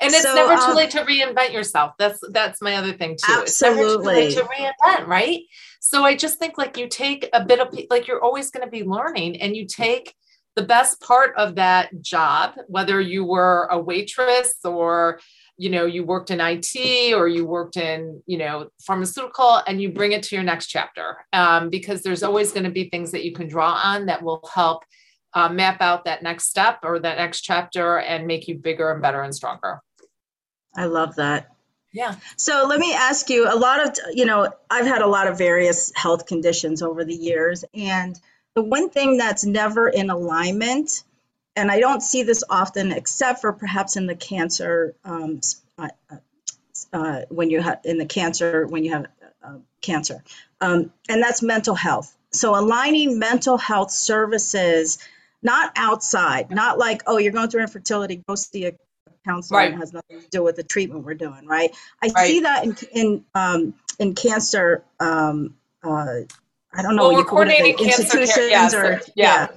And 0.00 0.12
it's 0.12 0.22
so, 0.22 0.34
never 0.34 0.56
too 0.56 0.70
um, 0.70 0.76
late 0.76 0.90
to 0.90 1.04
reinvent 1.04 1.52
yourself. 1.52 1.92
That's 1.98 2.18
that's 2.30 2.60
my 2.60 2.76
other 2.76 2.92
thing 2.92 3.16
too. 3.16 3.40
Absolutely. 3.40 4.32
to 4.34 4.42
reinvent, 4.42 5.06
right? 5.06 5.40
So 5.80 6.04
I 6.04 6.16
just 6.16 6.38
think 6.38 6.58
like 6.58 6.76
you 6.76 6.88
take 6.88 7.28
a 7.32 7.44
bit 7.44 7.60
of 7.60 7.76
like 7.90 8.06
you're 8.06 8.22
always 8.22 8.50
going 8.50 8.64
to 8.64 8.70
be 8.70 8.84
learning 8.84 9.40
and 9.40 9.56
you 9.56 9.66
take 9.66 10.14
the 10.56 10.62
best 10.62 11.00
part 11.00 11.34
of 11.36 11.56
that 11.56 12.00
job, 12.00 12.54
whether 12.68 13.00
you 13.00 13.24
were 13.24 13.68
a 13.70 13.78
waitress 13.78 14.56
or 14.64 15.20
you 15.56 15.70
know 15.70 15.86
you 15.86 16.04
worked 16.04 16.30
in 16.30 16.40
IT 16.40 17.14
or 17.14 17.28
you 17.28 17.46
worked 17.46 17.76
in 17.76 18.20
you 18.26 18.38
know 18.38 18.68
pharmaceutical 18.80 19.62
and 19.68 19.80
you 19.80 19.92
bring 19.92 20.12
it 20.12 20.22
to 20.24 20.34
your 20.34 20.44
next 20.44 20.66
chapter 20.66 21.24
um, 21.32 21.70
because 21.70 22.02
there's 22.02 22.22
always 22.22 22.50
going 22.52 22.64
to 22.64 22.70
be 22.70 22.88
things 22.88 23.12
that 23.12 23.24
you 23.24 23.32
can 23.32 23.46
draw 23.46 23.72
on 23.72 24.06
that 24.06 24.22
will 24.22 24.48
help 24.52 24.82
uh, 25.34 25.48
map 25.48 25.80
out 25.80 26.04
that 26.04 26.22
next 26.22 26.48
step 26.48 26.80
or 26.82 26.98
that 26.98 27.18
next 27.18 27.42
chapter 27.42 27.98
and 27.98 28.26
make 28.26 28.48
you 28.48 28.56
bigger 28.56 28.90
and 28.90 29.02
better 29.02 29.22
and 29.22 29.34
stronger. 29.34 29.80
I 30.76 30.86
love 30.86 31.16
that. 31.16 31.50
Yeah. 31.92 32.16
So 32.36 32.66
let 32.68 32.80
me 32.80 32.92
ask 32.92 33.30
you 33.30 33.46
a 33.52 33.54
lot 33.54 33.86
of, 33.86 33.96
you 34.12 34.24
know, 34.24 34.52
I've 34.68 34.86
had 34.86 35.02
a 35.02 35.06
lot 35.06 35.28
of 35.28 35.38
various 35.38 35.92
health 35.94 36.26
conditions 36.26 36.82
over 36.82 37.04
the 37.04 37.14
years. 37.14 37.64
And 37.72 38.18
the 38.54 38.62
one 38.64 38.90
thing 38.90 39.16
that's 39.16 39.44
never 39.44 39.88
in 39.88 40.10
alignment 40.10 41.04
and 41.56 41.70
I 41.70 41.80
don't 41.80 42.02
see 42.02 42.22
this 42.22 42.42
often, 42.50 42.92
except 42.92 43.40
for 43.40 43.52
perhaps 43.52 43.96
in 43.96 44.06
the 44.06 44.16
cancer, 44.16 44.94
um, 45.04 45.40
uh, 45.78 45.88
uh, 46.92 47.20
when 47.28 47.50
you 47.50 47.60
have 47.60 47.80
in 47.84 47.98
the 47.98 48.06
cancer, 48.06 48.66
when 48.66 48.84
you 48.84 48.92
have 48.92 49.06
uh, 49.42 49.58
cancer, 49.80 50.22
um, 50.60 50.92
and 51.08 51.22
that's 51.22 51.42
mental 51.42 51.74
health. 51.74 52.16
So 52.32 52.58
aligning 52.58 53.18
mental 53.18 53.58
health 53.58 53.92
services, 53.92 54.98
not 55.44 55.72
outside, 55.76 56.50
not 56.50 56.78
like, 56.78 57.02
oh, 57.06 57.18
you're 57.18 57.32
going 57.32 57.48
through 57.48 57.62
infertility, 57.62 58.22
go 58.26 58.34
see 58.34 58.66
a 58.66 58.72
counselor. 59.24 59.60
Right. 59.60 59.72
It 59.72 59.76
has 59.76 59.92
nothing 59.92 60.20
to 60.20 60.28
do 60.28 60.42
with 60.42 60.56
the 60.56 60.64
treatment 60.64 61.04
we're 61.04 61.14
doing, 61.14 61.46
right? 61.46 61.70
I 62.02 62.08
right. 62.08 62.26
see 62.26 62.40
that 62.40 62.64
in 62.64 62.76
in 62.92 63.24
um, 63.34 63.74
in 63.98 64.14
cancer. 64.14 64.82
Um, 64.98 65.54
uh, 65.82 66.20
I 66.76 66.82
don't 66.82 66.96
know. 66.96 67.08
Well, 67.08 67.18
we're 67.18 67.24
coordinating 67.24 67.78
institutions 67.78 68.34
care, 68.34 68.48
yeah, 68.48 68.68
or 68.74 69.00
yeah. 69.14 69.46
yeah 69.46 69.48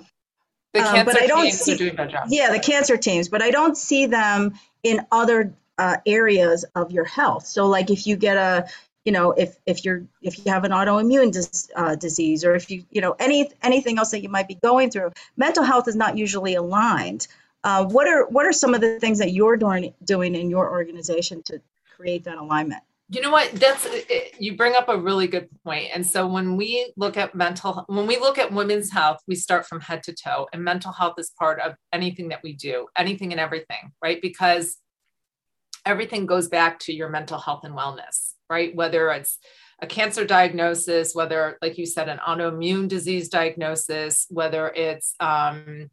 the 0.74 0.80
cancer 0.80 1.00
um, 1.00 1.06
but 1.06 1.22
I 1.22 1.28
don't 1.28 1.44
teams 1.44 1.60
see, 1.60 1.74
are 1.74 1.78
doing 1.78 1.96
that 1.96 2.10
job. 2.10 2.28
Yeah, 2.30 2.52
the 2.52 2.60
cancer 2.60 2.98
teams, 2.98 3.30
but 3.30 3.42
I 3.42 3.52
don't 3.52 3.78
see 3.78 4.06
them 4.06 4.54
in 4.84 5.06
other 5.12 5.54
uh, 5.78 5.98
areas 6.06 6.66
of 6.76 6.92
your 6.92 7.06
health. 7.06 7.46
So, 7.46 7.68
like 7.68 7.90
if 7.90 8.08
you 8.08 8.16
get 8.16 8.38
a, 8.38 8.68
you 9.08 9.14
know, 9.14 9.32
if 9.32 9.56
if 9.66 9.86
you're 9.86 10.04
if 10.22 10.38
you 10.38 10.52
have 10.52 10.66
an 10.66 10.72
autoimmune 10.72 11.32
dis, 11.32 11.72
uh, 11.78 11.96
disease, 11.96 12.44
or 12.44 12.56
if 12.56 12.70
you 12.70 12.84
you 12.92 13.00
know 13.00 13.16
any 13.20 13.50
anything 13.62 13.98
else 13.98 14.12
that 14.12 14.22
you 14.22 14.28
might 14.28 14.50
be 14.50 14.56
going 14.56 14.92
through, 14.92 15.14
mental 15.38 15.64
health 15.64 15.88
is 15.88 15.96
not 15.96 16.18
usually 16.18 16.56
aligned. 16.56 17.28
Uh, 17.64 17.86
what 17.86 18.06
are 18.06 18.28
what 18.28 18.46
are 18.46 18.52
some 18.52 18.74
of 18.74 18.82
the 18.82 19.00
things 19.00 19.18
that 19.20 19.32
you're 19.32 19.56
doing 19.56 19.94
doing 20.04 20.36
in 20.36 20.50
your 20.50 20.70
organization 20.70 21.42
to 21.44 21.62
create 21.96 22.26
that 22.26 22.38
alignment? 22.38 22.84
you 23.10 23.22
know 23.22 23.32
what? 23.32 23.50
That's 23.54 23.88
you 24.38 24.58
bring 24.58 24.76
up 24.76 24.90
a 24.90 24.98
really 24.98 25.28
good 25.28 25.48
point. 25.64 25.88
And 25.96 26.06
so 26.06 26.28
when 26.28 26.58
we 26.58 26.92
look 26.98 27.16
at 27.16 27.34
mental 27.34 27.86
when 27.88 28.08
we 28.08 28.18
look 28.18 28.38
at 28.38 28.52
women's 28.52 28.92
health 28.92 29.20
we 29.26 29.36
start 29.36 29.66
from 29.66 29.80
head 29.80 30.04
to 30.04 30.14
toe. 30.14 30.50
And 30.52 30.62
mental 30.66 30.92
health 30.92 31.16
is 31.18 31.32
part 31.40 31.62
of 31.62 31.76
anything 31.94 32.28
that 32.28 32.44
we 32.44 32.52
do 32.52 32.88
anything 32.98 33.32
and 33.32 33.40
everything 33.40 33.94
right? 34.04 34.22
Because 34.22 34.76
everything 35.86 36.26
goes 36.26 36.50
back 36.50 36.80
to 36.80 36.94
your 36.94 37.08
mental 37.08 37.40
health 37.40 37.64
and 37.64 37.74
wellness 37.74 38.34
right 38.50 38.76
whether 38.76 39.10
it's 39.12 39.38
a 39.82 39.88
cancer 39.88 40.26
diagnosis 40.26 41.14
whether 41.14 41.58
like 41.62 41.78
you 41.78 41.86
said 41.86 42.10
an 42.10 42.20
autoimmune 42.20 42.88
disease 42.88 43.30
diagnosis 43.30 44.26
whether 44.30 44.70
it's 44.70 45.14
um, 45.20 45.90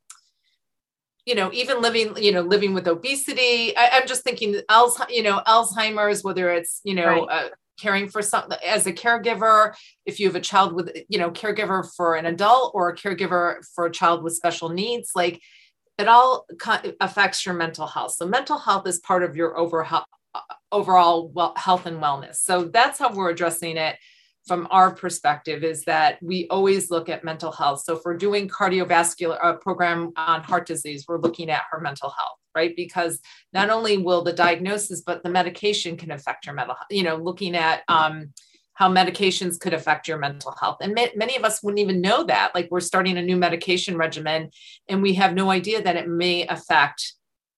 you 1.26 1.34
know, 1.34 1.50
even 1.52 1.80
living, 1.80 2.14
you 2.16 2.32
know, 2.32 2.42
living 2.42 2.74
with 2.74 2.86
obesity. 2.86 3.74
I, 3.76 3.98
am 3.98 4.06
just 4.06 4.24
thinking, 4.24 4.60
you 5.08 5.22
know, 5.22 5.40
Alzheimer's, 5.46 6.22
whether 6.22 6.50
it's, 6.50 6.80
you 6.84 6.94
know, 6.94 7.26
right. 7.26 7.46
uh, 7.46 7.48
caring 7.80 8.08
for 8.08 8.22
some 8.22 8.52
as 8.64 8.86
a 8.86 8.92
caregiver, 8.92 9.74
if 10.04 10.20
you 10.20 10.26
have 10.26 10.36
a 10.36 10.40
child 10.40 10.74
with, 10.74 10.94
you 11.08 11.18
know, 11.18 11.30
caregiver 11.30 11.88
for 11.96 12.14
an 12.16 12.26
adult 12.26 12.72
or 12.74 12.90
a 12.90 12.96
caregiver 12.96 13.56
for 13.74 13.86
a 13.86 13.90
child 13.90 14.22
with 14.22 14.34
special 14.34 14.68
needs, 14.68 15.12
like 15.14 15.40
it 15.96 16.08
all 16.08 16.46
affects 17.00 17.46
your 17.46 17.54
mental 17.54 17.86
health. 17.86 18.12
So 18.12 18.26
mental 18.26 18.58
health 18.58 18.86
is 18.86 18.98
part 18.98 19.22
of 19.22 19.34
your 19.34 19.58
overall 19.58 20.04
overall 20.72 21.28
well, 21.28 21.54
health 21.56 21.86
and 21.86 22.02
wellness. 22.02 22.36
So 22.36 22.64
that's 22.64 22.98
how 22.98 23.12
we're 23.12 23.30
addressing 23.30 23.76
it 23.76 23.96
from 24.46 24.68
our 24.70 24.94
perspective 24.94 25.64
is 25.64 25.84
that 25.84 26.18
we 26.22 26.46
always 26.48 26.90
look 26.90 27.08
at 27.08 27.24
mental 27.24 27.50
health. 27.50 27.82
So 27.82 27.96
if 27.96 28.02
we're 28.04 28.16
doing 28.16 28.48
cardiovascular 28.48 29.38
uh, 29.42 29.54
program 29.54 30.12
on 30.16 30.42
heart 30.42 30.66
disease, 30.66 31.06
we're 31.08 31.20
looking 31.20 31.48
at 31.50 31.62
her 31.70 31.80
mental 31.80 32.10
health, 32.10 32.38
right? 32.54 32.76
Because 32.76 33.20
not 33.54 33.70
only 33.70 33.96
will 33.96 34.22
the 34.22 34.34
diagnosis, 34.34 35.00
but 35.00 35.22
the 35.22 35.30
medication 35.30 35.96
can 35.96 36.10
affect 36.10 36.44
your 36.44 36.54
mental 36.54 36.74
health. 36.74 36.88
You 36.90 37.04
know, 37.04 37.16
looking 37.16 37.56
at 37.56 37.84
um, 37.88 38.34
how 38.74 38.92
medications 38.92 39.58
could 39.58 39.72
affect 39.72 40.08
your 40.08 40.18
mental 40.18 40.54
health. 40.60 40.78
And 40.80 40.94
ma- 40.94 41.06
many 41.16 41.36
of 41.36 41.44
us 41.44 41.62
wouldn't 41.62 41.80
even 41.80 42.00
know 42.00 42.24
that. 42.24 42.54
Like 42.54 42.68
we're 42.70 42.80
starting 42.80 43.16
a 43.16 43.22
new 43.22 43.36
medication 43.36 43.96
regimen 43.96 44.50
and 44.88 45.00
we 45.00 45.14
have 45.14 45.32
no 45.32 45.50
idea 45.50 45.82
that 45.82 45.96
it 45.96 46.08
may 46.08 46.46
affect 46.46 47.14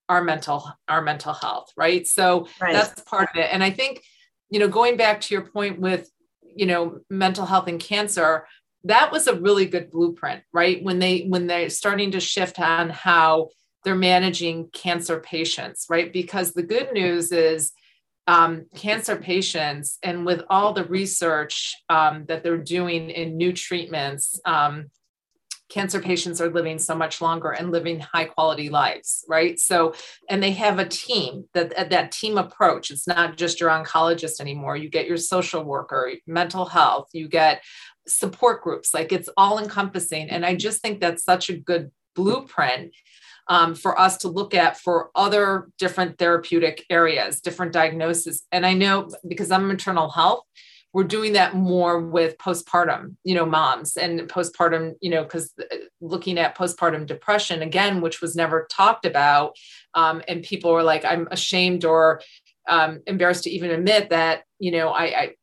our 0.08 0.22
mental 0.22 0.70
our 0.88 1.02
mental 1.02 1.32
health, 1.32 1.72
right? 1.76 2.06
So 2.06 2.48
right. 2.60 2.72
that's 2.72 3.00
part 3.02 3.28
of 3.34 3.36
it. 3.36 3.48
And 3.52 3.62
I 3.62 3.70
think, 3.70 4.02
you 4.50 4.60
know, 4.60 4.68
going 4.68 4.96
back 4.96 5.20
to 5.22 5.34
your 5.34 5.44
point 5.44 5.80
with, 5.80 6.10
you 6.42 6.66
know, 6.66 7.00
mental 7.10 7.46
health 7.46 7.68
and 7.68 7.80
cancer, 7.80 8.46
that 8.84 9.10
was 9.10 9.26
a 9.26 9.34
really 9.34 9.66
good 9.66 9.90
blueprint, 9.90 10.42
right? 10.52 10.82
When 10.82 10.98
they 10.98 11.22
when 11.22 11.46
they're 11.46 11.70
starting 11.70 12.12
to 12.12 12.20
shift 12.20 12.58
on 12.60 12.90
how 12.90 13.48
they're 13.84 13.94
managing 13.94 14.68
cancer 14.72 15.20
patients, 15.20 15.86
right? 15.88 16.12
Because 16.12 16.52
the 16.52 16.62
good 16.62 16.92
news 16.92 17.30
is 17.32 17.72
um, 18.26 18.66
cancer 18.74 19.16
patients, 19.16 19.98
and 20.02 20.26
with 20.26 20.42
all 20.50 20.72
the 20.72 20.84
research 20.84 21.76
um, 21.88 22.24
that 22.26 22.42
they're 22.42 22.56
doing 22.56 23.10
in 23.10 23.36
new 23.36 23.52
treatments, 23.52 24.40
um, 24.44 24.86
cancer 25.76 26.00
patients 26.00 26.40
are 26.40 26.50
living 26.50 26.78
so 26.78 26.94
much 26.94 27.20
longer 27.20 27.50
and 27.50 27.70
living 27.70 28.00
high 28.00 28.24
quality 28.24 28.68
lives 28.70 29.24
right? 29.28 29.58
So 29.58 29.94
and 30.30 30.42
they 30.42 30.52
have 30.52 30.78
a 30.78 30.88
team 30.88 31.44
that 31.54 31.90
that 31.90 32.12
team 32.12 32.38
approach. 32.38 32.90
It's 32.90 33.06
not 33.06 33.36
just 33.36 33.60
your 33.60 33.70
oncologist 33.70 34.40
anymore. 34.40 34.76
You 34.76 34.88
get 34.88 35.06
your 35.06 35.18
social 35.18 35.62
worker 35.62 36.12
mental 36.26 36.64
health 36.64 37.08
you 37.12 37.28
get 37.28 37.62
support 38.08 38.62
groups. 38.62 38.94
Like 38.94 39.12
it's 39.12 39.28
all 39.36 39.58
encompassing. 39.58 40.30
And 40.30 40.46
i 40.46 40.54
just 40.54 40.80
think 40.80 41.00
that's 41.00 41.24
such 41.24 41.50
a 41.50 41.56
good 41.70 41.90
blueprint 42.14 42.94
um, 43.48 43.74
for 43.74 43.92
us 44.06 44.16
to 44.18 44.28
look 44.28 44.54
at 44.54 44.78
for 44.78 45.10
other 45.14 45.68
different 45.78 46.18
therapeutic 46.18 46.84
areas, 46.90 47.40
different 47.40 47.72
diagnoses. 47.72 48.44
And 48.50 48.64
I 48.66 48.72
know 48.72 49.10
because 49.28 49.50
I'm 49.50 49.68
maternal 49.68 50.10
health, 50.10 50.44
we're 50.96 51.04
doing 51.04 51.34
that 51.34 51.54
more 51.54 52.00
with 52.00 52.38
postpartum, 52.38 53.16
you 53.22 53.34
know, 53.34 53.44
moms 53.44 53.98
and 53.98 54.18
postpartum, 54.30 54.94
you 55.02 55.10
know, 55.10 55.24
because 55.24 55.52
uh, 55.60 55.76
looking 56.00 56.38
at 56.38 56.56
postpartum 56.56 57.04
depression 57.04 57.60
again, 57.60 58.00
which 58.00 58.22
was 58.22 58.34
never 58.34 58.66
talked 58.70 59.04
about, 59.04 59.54
um, 59.92 60.22
and 60.26 60.42
people 60.42 60.72
were 60.72 60.82
like, 60.82 61.04
I'm 61.04 61.28
ashamed 61.30 61.84
or 61.84 62.22
um, 62.66 63.02
embarrassed 63.06 63.44
to 63.44 63.50
even 63.50 63.72
admit 63.72 64.08
that, 64.08 64.44
you 64.58 64.70
know, 64.70 64.88
I, 64.88 65.04
I 65.04 65.34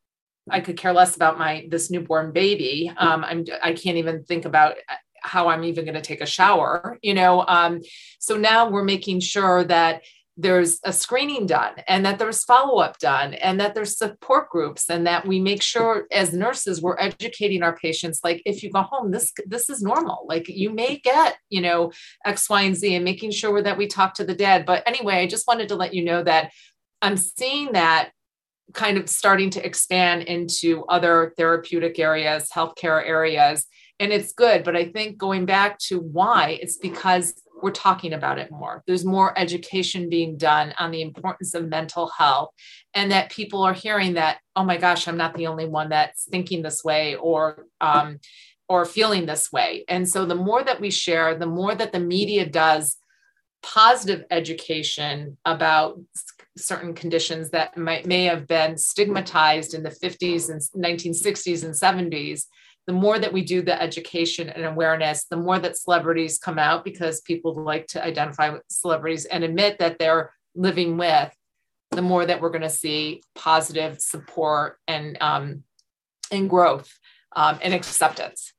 I 0.49 0.59
could 0.59 0.75
care 0.75 0.91
less 0.91 1.15
about 1.15 1.37
my 1.37 1.67
this 1.69 1.91
newborn 1.91 2.31
baby. 2.31 2.91
Um, 2.97 3.23
I'm 3.23 3.45
I 3.61 3.73
can't 3.73 3.97
even 3.97 4.23
think 4.23 4.45
about 4.45 4.77
how 5.21 5.49
I'm 5.49 5.65
even 5.65 5.85
going 5.85 5.93
to 5.93 6.01
take 6.01 6.21
a 6.21 6.25
shower, 6.25 6.97
you 7.03 7.13
know. 7.13 7.45
Um, 7.47 7.81
so 8.17 8.37
now 8.37 8.71
we're 8.71 8.83
making 8.83 9.19
sure 9.19 9.63
that 9.65 10.01
there's 10.35 10.79
a 10.83 10.91
screening 10.91 11.45
done 11.45 11.73
and 11.87 12.05
that 12.05 12.17
there's 12.17 12.43
follow-up 12.43 12.97
done 12.97 13.35
and 13.35 13.59
that 13.59 13.75
there's 13.75 13.97
support 13.97 14.49
groups 14.49 14.89
and 14.89 15.05
that 15.05 15.27
we 15.27 15.39
make 15.39 15.61
sure 15.61 16.07
as 16.11 16.33
nurses 16.33 16.81
we're 16.81 16.97
educating 16.97 17.61
our 17.61 17.75
patients 17.77 18.19
like 18.23 18.41
if 18.45 18.63
you 18.63 18.71
go 18.71 18.81
home 18.81 19.11
this 19.11 19.31
this 19.45 19.69
is 19.69 19.83
normal. 19.83 20.25
Like 20.27 20.47
you 20.47 20.71
may 20.71 20.97
get 20.97 21.37
you 21.49 21.61
know 21.61 21.91
x 22.25 22.49
y 22.49 22.63
and 22.63 22.75
z 22.75 22.95
and 22.95 23.05
making 23.05 23.31
sure 23.31 23.61
that 23.61 23.77
we 23.77 23.85
talk 23.85 24.15
to 24.15 24.23
the 24.23 24.33
dad. 24.33 24.65
But 24.65 24.83
anyway 24.87 25.15
i 25.15 25.27
just 25.27 25.47
wanted 25.47 25.67
to 25.69 25.75
let 25.75 25.93
you 25.93 26.03
know 26.03 26.23
that 26.23 26.51
i'm 27.01 27.17
seeing 27.17 27.73
that 27.73 28.11
kind 28.73 28.97
of 28.97 29.09
starting 29.09 29.51
to 29.51 29.63
expand 29.63 30.23
into 30.23 30.83
other 30.85 31.33
therapeutic 31.37 31.99
areas 31.99 32.49
healthcare 32.53 33.05
areas 33.05 33.65
and 33.99 34.11
it's 34.11 34.33
good. 34.33 34.63
But 34.63 34.75
i 34.75 34.85
think 34.85 35.19
going 35.19 35.45
back 35.45 35.77
to 35.89 35.99
why 35.99 36.57
it's 36.59 36.77
because 36.77 37.39
we're 37.63 37.71
talking 37.71 38.13
about 38.13 38.37
it 38.37 38.51
more. 38.51 38.83
There's 38.85 39.05
more 39.05 39.37
education 39.37 40.09
being 40.09 40.37
done 40.37 40.73
on 40.77 40.91
the 40.91 41.01
importance 41.01 41.53
of 41.53 41.67
mental 41.69 42.11
health 42.17 42.51
and 42.93 43.11
that 43.11 43.31
people 43.31 43.63
are 43.63 43.73
hearing 43.73 44.13
that 44.13 44.39
oh 44.55 44.63
my 44.63 44.77
gosh 44.77 45.07
i'm 45.07 45.17
not 45.17 45.33
the 45.33 45.47
only 45.47 45.65
one 45.65 45.89
that's 45.89 46.25
thinking 46.29 46.61
this 46.61 46.83
way 46.83 47.15
or 47.15 47.65
um, 47.81 48.19
or 48.69 48.85
feeling 48.85 49.25
this 49.25 49.51
way. 49.51 49.83
And 49.87 50.07
so 50.07 50.25
the 50.25 50.35
more 50.35 50.63
that 50.63 50.81
we 50.81 50.89
share 50.89 51.37
the 51.37 51.45
more 51.45 51.75
that 51.75 51.91
the 51.91 51.99
media 51.99 52.45
does 52.45 52.97
positive 53.61 54.25
education 54.29 55.37
about 55.45 55.99
certain 56.57 56.93
conditions 56.93 57.49
that 57.51 57.77
might, 57.77 58.05
may 58.05 58.25
have 58.25 58.47
been 58.47 58.77
stigmatized 58.77 59.73
in 59.73 59.83
the 59.83 59.89
50s 59.89 60.49
and 60.49 60.61
1960s 60.83 61.63
and 61.63 61.73
70s 61.73 62.45
the 62.85 62.93
more 62.93 63.17
that 63.17 63.31
we 63.31 63.43
do 63.43 63.61
the 63.61 63.81
education 63.81 64.49
and 64.49 64.65
awareness, 64.65 65.25
the 65.25 65.37
more 65.37 65.59
that 65.59 65.77
celebrities 65.77 66.37
come 66.37 66.59
out 66.59 66.83
because 66.83 67.21
people 67.21 67.55
like 67.55 67.87
to 67.87 68.03
identify 68.03 68.49
with 68.49 68.63
celebrities 68.67 69.25
and 69.25 69.43
admit 69.43 69.79
that 69.79 69.99
they're 69.99 70.33
living 70.55 70.97
with, 70.97 71.33
the 71.91 72.01
more 72.01 72.25
that 72.25 72.41
we're 72.41 72.49
going 72.49 72.61
to 72.61 72.69
see 72.69 73.21
positive 73.35 74.01
support 74.01 74.79
and 74.87 75.17
um, 75.21 75.63
and 76.31 76.49
growth 76.49 76.91
um, 77.35 77.59
and 77.61 77.73
acceptance. 77.73 78.53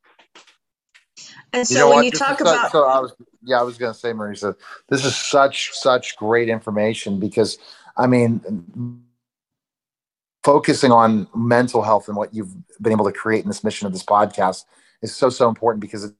And 1.53 1.67
so 1.67 1.75
you 1.75 1.81
know 1.81 1.89
when 1.89 1.97
what? 1.97 2.05
you 2.07 2.11
this 2.11 2.21
talk 2.21 2.41
about, 2.41 2.73
so 2.73 2.85
I 2.85 3.01
was 3.01 3.15
yeah, 3.43 3.61
I 3.61 3.63
was 3.63 3.77
going 3.77 3.93
to 3.93 3.99
say, 3.99 4.13
Marisa, 4.13 4.57
this 4.89 5.05
is 5.05 5.15
such 5.15 5.73
such 5.73 6.17
great 6.17 6.49
information 6.49 7.21
because 7.21 7.59
I 7.97 8.07
mean 8.07 9.05
focusing 10.45 10.93
on 10.93 11.27
mental 11.35 11.83
health 11.83 12.07
and 12.07 12.17
what 12.17 12.33
you've 12.35 12.55
been 12.81 12.93
able 12.93 13.07
to 13.07 13.13
create 13.13 13.43
in 13.43 13.49
this 13.49 13.65
mission 13.65 13.87
of 13.87 13.93
this 13.93 14.05
podcast 14.05 14.65
is 15.03 15.15
so 15.15 15.31
so 15.31 15.49
important 15.49 15.81
because 15.81 16.13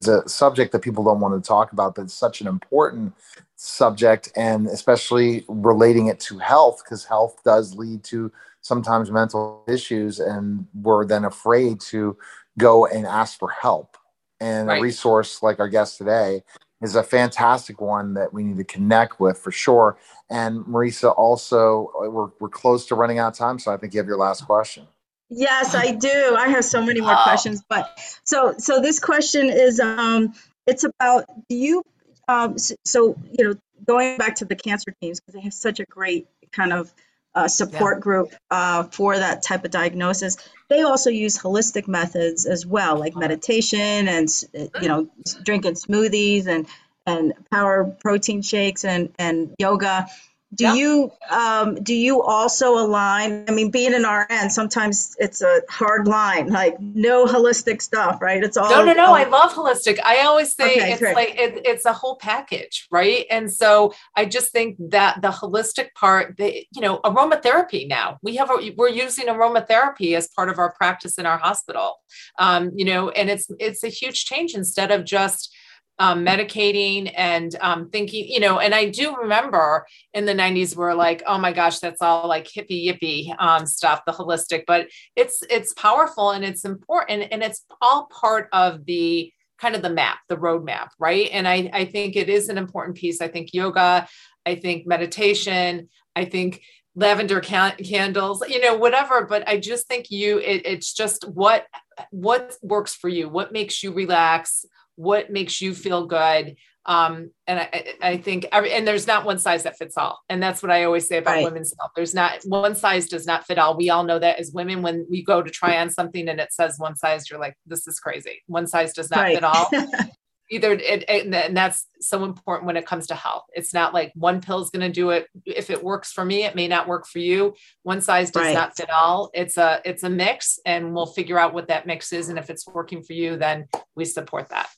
it's 0.00 0.08
a 0.08 0.26
subject 0.28 0.70
that 0.70 0.78
people 0.78 1.02
don't 1.02 1.20
want 1.20 1.34
to 1.42 1.46
talk 1.46 1.72
about 1.72 1.96
but 1.96 2.02
it's 2.02 2.14
such 2.14 2.40
an 2.40 2.46
important 2.46 3.12
subject 3.56 4.30
and 4.36 4.68
especially 4.68 5.44
relating 5.48 6.06
it 6.06 6.20
to 6.20 6.38
health 6.38 6.80
because 6.84 7.04
health 7.04 7.40
does 7.44 7.74
lead 7.74 8.04
to 8.04 8.30
sometimes 8.60 9.10
mental 9.10 9.64
issues 9.66 10.20
and 10.20 10.66
we're 10.74 11.04
then 11.04 11.24
afraid 11.24 11.80
to 11.80 12.16
go 12.56 12.86
and 12.86 13.04
ask 13.04 13.38
for 13.38 13.50
help 13.50 13.96
and 14.40 14.68
right. 14.68 14.78
a 14.78 14.82
resource 14.82 15.42
like 15.42 15.58
our 15.58 15.68
guest 15.68 15.98
today 15.98 16.42
is 16.80 16.94
a 16.94 17.02
fantastic 17.02 17.80
one 17.80 18.14
that 18.14 18.32
we 18.32 18.44
need 18.44 18.56
to 18.56 18.64
connect 18.64 19.20
with 19.20 19.38
for 19.38 19.50
sure. 19.50 19.98
And 20.30 20.64
Marisa, 20.64 21.16
also, 21.16 21.90
uh, 22.00 22.10
we're, 22.10 22.28
we're 22.38 22.48
close 22.48 22.86
to 22.86 22.94
running 22.94 23.18
out 23.18 23.32
of 23.32 23.38
time, 23.38 23.58
so 23.58 23.72
I 23.72 23.76
think 23.76 23.94
you 23.94 23.98
have 23.98 24.06
your 24.06 24.18
last 24.18 24.44
question. 24.44 24.86
Yes, 25.30 25.74
I 25.74 25.92
do. 25.92 26.36
I 26.38 26.48
have 26.48 26.64
so 26.64 26.82
many 26.82 27.00
more 27.00 27.16
questions, 27.22 27.62
but 27.68 27.98
so 28.24 28.54
so 28.56 28.80
this 28.80 28.98
question 28.98 29.50
is 29.50 29.78
um 29.78 30.32
it's 30.66 30.84
about 30.84 31.26
do 31.50 31.56
you 31.56 31.82
um 32.28 32.56
so, 32.56 32.74
so 32.86 33.16
you 33.38 33.44
know 33.44 33.54
going 33.86 34.16
back 34.16 34.36
to 34.36 34.46
the 34.46 34.56
cancer 34.56 34.94
teams 35.02 35.20
because 35.20 35.34
they 35.34 35.42
have 35.42 35.52
such 35.52 35.80
a 35.80 35.84
great 35.84 36.28
kind 36.50 36.72
of 36.72 36.94
uh, 37.34 37.46
support 37.46 37.98
yeah. 37.98 38.00
group 38.00 38.34
uh, 38.50 38.84
for 38.84 39.16
that 39.16 39.42
type 39.42 39.64
of 39.64 39.70
diagnosis. 39.70 40.36
They 40.68 40.82
also 40.82 41.10
use 41.10 41.38
holistic 41.38 41.88
methods 41.88 42.46
as 42.46 42.66
well, 42.66 42.98
like 42.98 43.12
uh-huh. 43.12 43.20
meditation 43.20 44.08
and 44.08 44.28
uh, 44.58 44.66
you 44.80 44.88
know 44.88 45.08
drinking 45.44 45.74
smoothies 45.74 46.46
and 46.46 46.66
and 47.06 47.32
power 47.50 47.84
protein 48.00 48.42
shakes 48.42 48.84
and 48.84 49.12
and 49.18 49.54
yoga 49.58 50.06
do 50.54 50.64
yeah. 50.64 50.74
you 50.74 51.12
um, 51.30 51.74
do 51.82 51.94
you 51.94 52.22
also 52.22 52.78
align 52.78 53.44
i 53.48 53.52
mean 53.52 53.70
being 53.70 53.92
an 53.94 54.04
rn 54.04 54.48
sometimes 54.48 55.14
it's 55.18 55.42
a 55.42 55.60
hard 55.68 56.08
line 56.08 56.48
like 56.48 56.78
no 56.80 57.26
holistic 57.26 57.82
stuff 57.82 58.20
right 58.22 58.42
it's 58.42 58.56
all 58.56 58.70
no 58.70 58.84
no 58.84 58.94
no 58.94 59.06
all... 59.08 59.14
i 59.14 59.24
love 59.24 59.52
holistic 59.52 59.98
i 60.04 60.20
always 60.20 60.54
say 60.54 60.72
okay, 60.72 60.92
it's 60.92 61.00
great. 61.00 61.14
like 61.14 61.38
it, 61.38 61.60
it's 61.66 61.84
a 61.84 61.92
whole 61.92 62.16
package 62.16 62.86
right 62.90 63.26
and 63.30 63.52
so 63.52 63.92
i 64.16 64.24
just 64.24 64.50
think 64.50 64.76
that 64.78 65.20
the 65.20 65.28
holistic 65.28 65.92
part 65.94 66.36
the 66.38 66.66
you 66.74 66.80
know 66.80 66.98
aromatherapy 67.04 67.86
now 67.86 68.18
we 68.22 68.36
have 68.36 68.50
a, 68.50 68.72
we're 68.76 68.88
using 68.88 69.26
aromatherapy 69.26 70.16
as 70.16 70.28
part 70.28 70.48
of 70.48 70.58
our 70.58 70.72
practice 70.72 71.18
in 71.18 71.26
our 71.26 71.38
hospital 71.38 71.96
um, 72.38 72.70
you 72.74 72.84
know 72.84 73.10
and 73.10 73.28
it's 73.28 73.50
it's 73.58 73.84
a 73.84 73.88
huge 73.88 74.24
change 74.24 74.54
instead 74.54 74.90
of 74.90 75.04
just 75.04 75.54
um, 75.98 76.24
medicating 76.24 77.12
and 77.16 77.56
um, 77.60 77.90
thinking, 77.90 78.28
you 78.28 78.40
know, 78.40 78.58
and 78.60 78.74
I 78.74 78.88
do 78.88 79.16
remember 79.16 79.86
in 80.14 80.26
the 80.26 80.32
90s 80.32 80.76
we're 80.76 80.94
like, 80.94 81.22
oh 81.26 81.38
my 81.38 81.52
gosh, 81.52 81.78
that's 81.80 82.00
all 82.00 82.28
like 82.28 82.46
hippie 82.46 82.86
yippie 82.86 83.34
um, 83.40 83.66
stuff, 83.66 84.02
the 84.06 84.12
holistic, 84.12 84.64
but 84.66 84.88
it's 85.16 85.42
it's 85.50 85.72
powerful 85.74 86.30
and 86.30 86.44
it's 86.44 86.64
important 86.64 87.28
and 87.32 87.42
it's 87.42 87.64
all 87.80 88.06
part 88.06 88.48
of 88.52 88.84
the 88.86 89.32
kind 89.58 89.74
of 89.74 89.82
the 89.82 89.90
map, 89.90 90.18
the 90.28 90.36
roadmap, 90.36 90.88
right? 90.98 91.28
And 91.32 91.48
I, 91.48 91.68
I 91.72 91.84
think 91.84 92.14
it 92.16 92.28
is 92.28 92.48
an 92.48 92.58
important 92.58 92.96
piece. 92.96 93.20
I 93.20 93.28
think 93.28 93.52
yoga, 93.52 94.06
I 94.46 94.54
think 94.54 94.86
meditation, 94.86 95.88
I 96.14 96.24
think 96.24 96.62
lavender 96.98 97.40
can- 97.40 97.76
candles, 97.76 98.42
you 98.48 98.60
know, 98.60 98.76
whatever. 98.76 99.24
But 99.26 99.48
I 99.48 99.58
just 99.58 99.86
think 99.86 100.10
you, 100.10 100.38
it, 100.38 100.62
it's 100.64 100.92
just 100.92 101.28
what 101.28 101.66
what 102.10 102.54
works 102.62 102.94
for 102.94 103.08
you, 103.08 103.28
what 103.28 103.52
makes 103.52 103.82
you 103.82 103.92
relax, 103.92 104.64
what 104.96 105.30
makes 105.30 105.60
you 105.60 105.74
feel 105.74 106.06
good 106.06 106.56
um, 106.88 107.32
and 107.46 107.60
I, 107.60 107.94
I 108.00 108.16
think 108.16 108.46
every, 108.50 108.72
and 108.72 108.88
there's 108.88 109.06
not 109.06 109.26
one 109.26 109.38
size 109.38 109.62
that 109.64 109.76
fits 109.76 109.98
all 109.98 110.20
and 110.30 110.42
that's 110.42 110.62
what 110.62 110.72
i 110.72 110.84
always 110.84 111.06
say 111.06 111.18
about 111.18 111.32
right. 111.32 111.44
women's 111.44 111.74
health 111.78 111.92
there's 111.94 112.14
not 112.14 112.40
one 112.44 112.74
size 112.74 113.08
does 113.08 113.26
not 113.26 113.46
fit 113.46 113.58
all 113.58 113.76
we 113.76 113.90
all 113.90 114.04
know 114.04 114.18
that 114.18 114.40
as 114.40 114.52
women 114.52 114.80
when 114.80 115.06
we 115.10 115.22
go 115.22 115.42
to 115.42 115.50
try 115.50 115.78
on 115.78 115.90
something 115.90 116.28
and 116.28 116.40
it 116.40 116.52
says 116.52 116.78
one 116.78 116.96
size 116.96 117.28
you're 117.28 117.38
like 117.38 117.54
this 117.66 117.86
is 117.86 118.00
crazy 118.00 118.42
one 118.46 118.66
size 118.66 118.94
does 118.94 119.10
not 119.10 119.20
right. 119.20 119.34
fit 119.34 119.44
all 119.44 119.70
either 120.50 120.72
it, 120.72 121.04
it, 121.08 121.34
and 121.34 121.56
that's 121.56 121.86
so 122.00 122.24
important 122.24 122.66
when 122.66 122.76
it 122.76 122.86
comes 122.86 123.08
to 123.08 123.14
health. 123.14 123.44
It's 123.52 123.74
not 123.74 123.94
like 123.94 124.12
one 124.14 124.40
pill 124.40 124.60
is 124.60 124.70
going 124.70 124.86
to 124.86 124.92
do 124.92 125.10
it. 125.10 125.28
If 125.44 125.70
it 125.70 125.82
works 125.82 126.12
for 126.12 126.24
me 126.24 126.44
it 126.44 126.54
may 126.54 126.68
not 126.68 126.88
work 126.88 127.06
for 127.06 127.18
you. 127.18 127.54
One 127.82 128.00
size 128.00 128.30
does 128.30 128.42
Right. 128.42 128.54
not 128.54 128.76
fit 128.76 128.90
all. 128.90 129.30
It's 129.34 129.56
a 129.56 129.80
it's 129.84 130.02
a 130.02 130.10
mix 130.10 130.58
and 130.64 130.94
we'll 130.94 131.06
figure 131.06 131.38
out 131.38 131.54
what 131.54 131.68
that 131.68 131.86
mix 131.86 132.12
is 132.12 132.28
and 132.28 132.38
if 132.38 132.50
it's 132.50 132.66
working 132.66 133.02
for 133.02 133.12
you 133.12 133.36
then 133.36 133.68
we 133.94 134.04
support 134.04 134.48
that. 134.50 134.68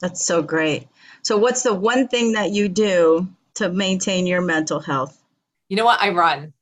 That's 0.00 0.24
so 0.24 0.42
great. 0.42 0.88
So, 1.22 1.36
what's 1.38 1.62
the 1.62 1.74
one 1.74 2.08
thing 2.08 2.32
that 2.32 2.50
you 2.50 2.68
do 2.68 3.28
to 3.54 3.70
maintain 3.70 4.26
your 4.26 4.42
mental 4.42 4.80
health? 4.80 5.18
you 5.68 5.76
know 5.76 5.86
what? 5.86 6.02
I 6.02 6.10
run 6.10 6.52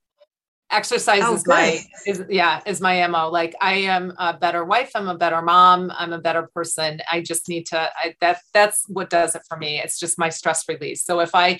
exercise 0.70 1.22
Oh, 1.24 1.34
is 1.34 1.46
my 1.46 1.80
is 2.06 2.24
yeah 2.28 2.60
is 2.66 2.80
my 2.80 3.06
mo 3.06 3.28
like 3.28 3.54
i 3.60 3.74
am 3.74 4.12
a 4.18 4.34
better 4.34 4.64
wife 4.64 4.90
i'm 4.94 5.08
a 5.08 5.16
better 5.16 5.42
mom 5.42 5.90
i'm 5.96 6.12
a 6.12 6.18
better 6.20 6.48
person. 6.54 7.00
I 7.10 7.20
just 7.22 7.48
need 7.48 7.66
to 7.66 7.78
I, 7.78 8.14
that 8.20 8.40
that's 8.52 8.84
what 8.88 9.10
does 9.10 9.34
it 9.34 9.42
for 9.48 9.56
me. 9.56 9.80
It's 9.80 9.98
just 9.98 10.18
my 10.18 10.28
stress 10.28 10.68
release. 10.68 11.04
So 11.04 11.20
if 11.20 11.34
i 11.34 11.58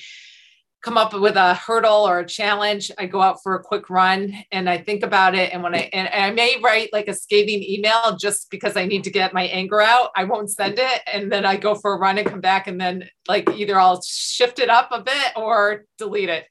come 0.82 0.96
up 0.96 1.12
with 1.12 1.36
a 1.36 1.54
hurdle 1.54 2.08
or 2.08 2.20
a 2.20 2.26
challenge 2.26 2.90
i 2.98 3.04
go 3.04 3.20
out 3.20 3.42
for 3.42 3.54
a 3.54 3.62
quick 3.62 3.90
run 3.90 4.32
and 4.50 4.68
i 4.68 4.78
think 4.78 5.02
about 5.02 5.34
it. 5.34 5.52
And 5.52 5.62
when 5.62 5.74
i 5.74 5.90
and, 5.92 6.08
and 6.12 6.24
i 6.24 6.30
may 6.30 6.58
write 6.62 6.90
like 6.92 7.08
a 7.08 7.14
scathing 7.14 7.62
email 7.62 8.16
just 8.16 8.50
because 8.50 8.76
i 8.76 8.86
need 8.86 9.04
to 9.04 9.10
get 9.10 9.34
my 9.34 9.44
anger 9.44 9.80
out 9.80 10.10
i 10.16 10.24
won't 10.24 10.50
send 10.50 10.78
it. 10.78 11.02
And 11.12 11.30
then 11.30 11.44
i 11.44 11.56
go 11.56 11.74
for 11.74 11.94
a 11.94 11.98
run 11.98 12.18
and 12.18 12.26
come 12.26 12.40
back 12.40 12.66
and 12.66 12.80
then 12.80 13.08
like 13.28 13.48
either 13.50 13.78
i'll 13.78 14.02
shift 14.02 14.58
it 14.58 14.70
up 14.70 14.88
a 14.92 15.02
bit 15.02 15.32
or 15.36 15.84
delete 15.98 16.28
it 16.28 16.46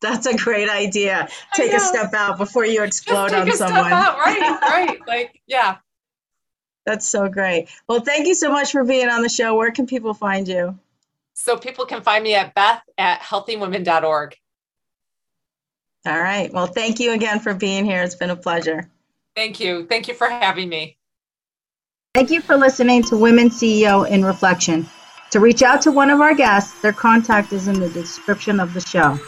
That's 0.00 0.26
a 0.26 0.36
great 0.36 0.68
idea. 0.68 1.28
Take 1.54 1.72
a 1.72 1.80
step 1.80 2.14
out 2.14 2.38
before 2.38 2.64
you 2.64 2.84
explode 2.84 3.28
take 3.28 3.38
on 3.38 3.48
a 3.48 3.52
step 3.52 3.68
someone. 3.68 3.92
out 3.92 4.18
right 4.18 4.60
right 4.62 4.98
like 5.08 5.40
yeah 5.46 5.78
That's 6.86 7.06
so 7.06 7.28
great. 7.28 7.68
Well, 7.88 8.00
thank 8.00 8.26
you 8.26 8.34
so 8.34 8.50
much 8.50 8.72
for 8.72 8.84
being 8.84 9.08
on 9.08 9.22
the 9.22 9.28
show. 9.28 9.56
Where 9.56 9.72
can 9.72 9.86
people 9.86 10.14
find 10.14 10.46
you? 10.46 10.78
So 11.34 11.56
people 11.56 11.84
can 11.84 12.02
find 12.02 12.24
me 12.24 12.34
at 12.34 12.54
beth 12.54 12.82
at 12.96 13.20
healthywomen.org. 13.20 14.36
All 16.06 16.18
right. 16.18 16.52
Well, 16.52 16.66
thank 16.66 17.00
you 17.00 17.12
again 17.12 17.40
for 17.40 17.54
being 17.54 17.84
here. 17.84 18.02
It's 18.02 18.14
been 18.14 18.30
a 18.30 18.36
pleasure. 18.36 18.88
Thank 19.36 19.60
you. 19.60 19.86
Thank 19.86 20.08
you 20.08 20.14
for 20.14 20.28
having 20.28 20.68
me. 20.68 20.96
Thank 22.14 22.30
you 22.30 22.40
for 22.40 22.56
listening 22.56 23.02
to 23.04 23.16
Women 23.16 23.50
CEO 23.50 24.08
in 24.08 24.24
Reflection. 24.24 24.88
To 25.30 25.40
reach 25.40 25.62
out 25.62 25.82
to 25.82 25.92
one 25.92 26.10
of 26.10 26.20
our 26.20 26.34
guests, 26.34 26.80
their 26.80 26.92
contact 26.92 27.52
is 27.52 27.68
in 27.68 27.78
the 27.78 27.90
description 27.90 28.58
of 28.58 28.72
the 28.72 28.80
show. 28.80 29.20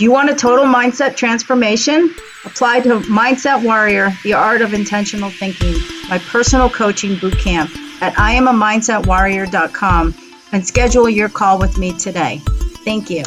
Do 0.00 0.04
you 0.04 0.12
want 0.12 0.30
a 0.30 0.34
total 0.34 0.64
mindset 0.64 1.14
transformation? 1.14 2.14
Apply 2.46 2.80
to 2.80 3.00
Mindset 3.00 3.62
Warrior, 3.62 4.16
the 4.24 4.32
art 4.32 4.62
of 4.62 4.72
intentional 4.72 5.28
thinking, 5.28 5.74
my 6.08 6.16
personal 6.16 6.70
coaching 6.70 7.18
boot 7.18 7.38
camp 7.38 7.70
at 8.00 8.14
IamAMindsetWarrior.com 8.14 10.14
and 10.52 10.66
schedule 10.66 11.06
your 11.06 11.28
call 11.28 11.58
with 11.58 11.76
me 11.76 11.92
today. 11.98 12.40
Thank 12.82 13.10
you. 13.10 13.24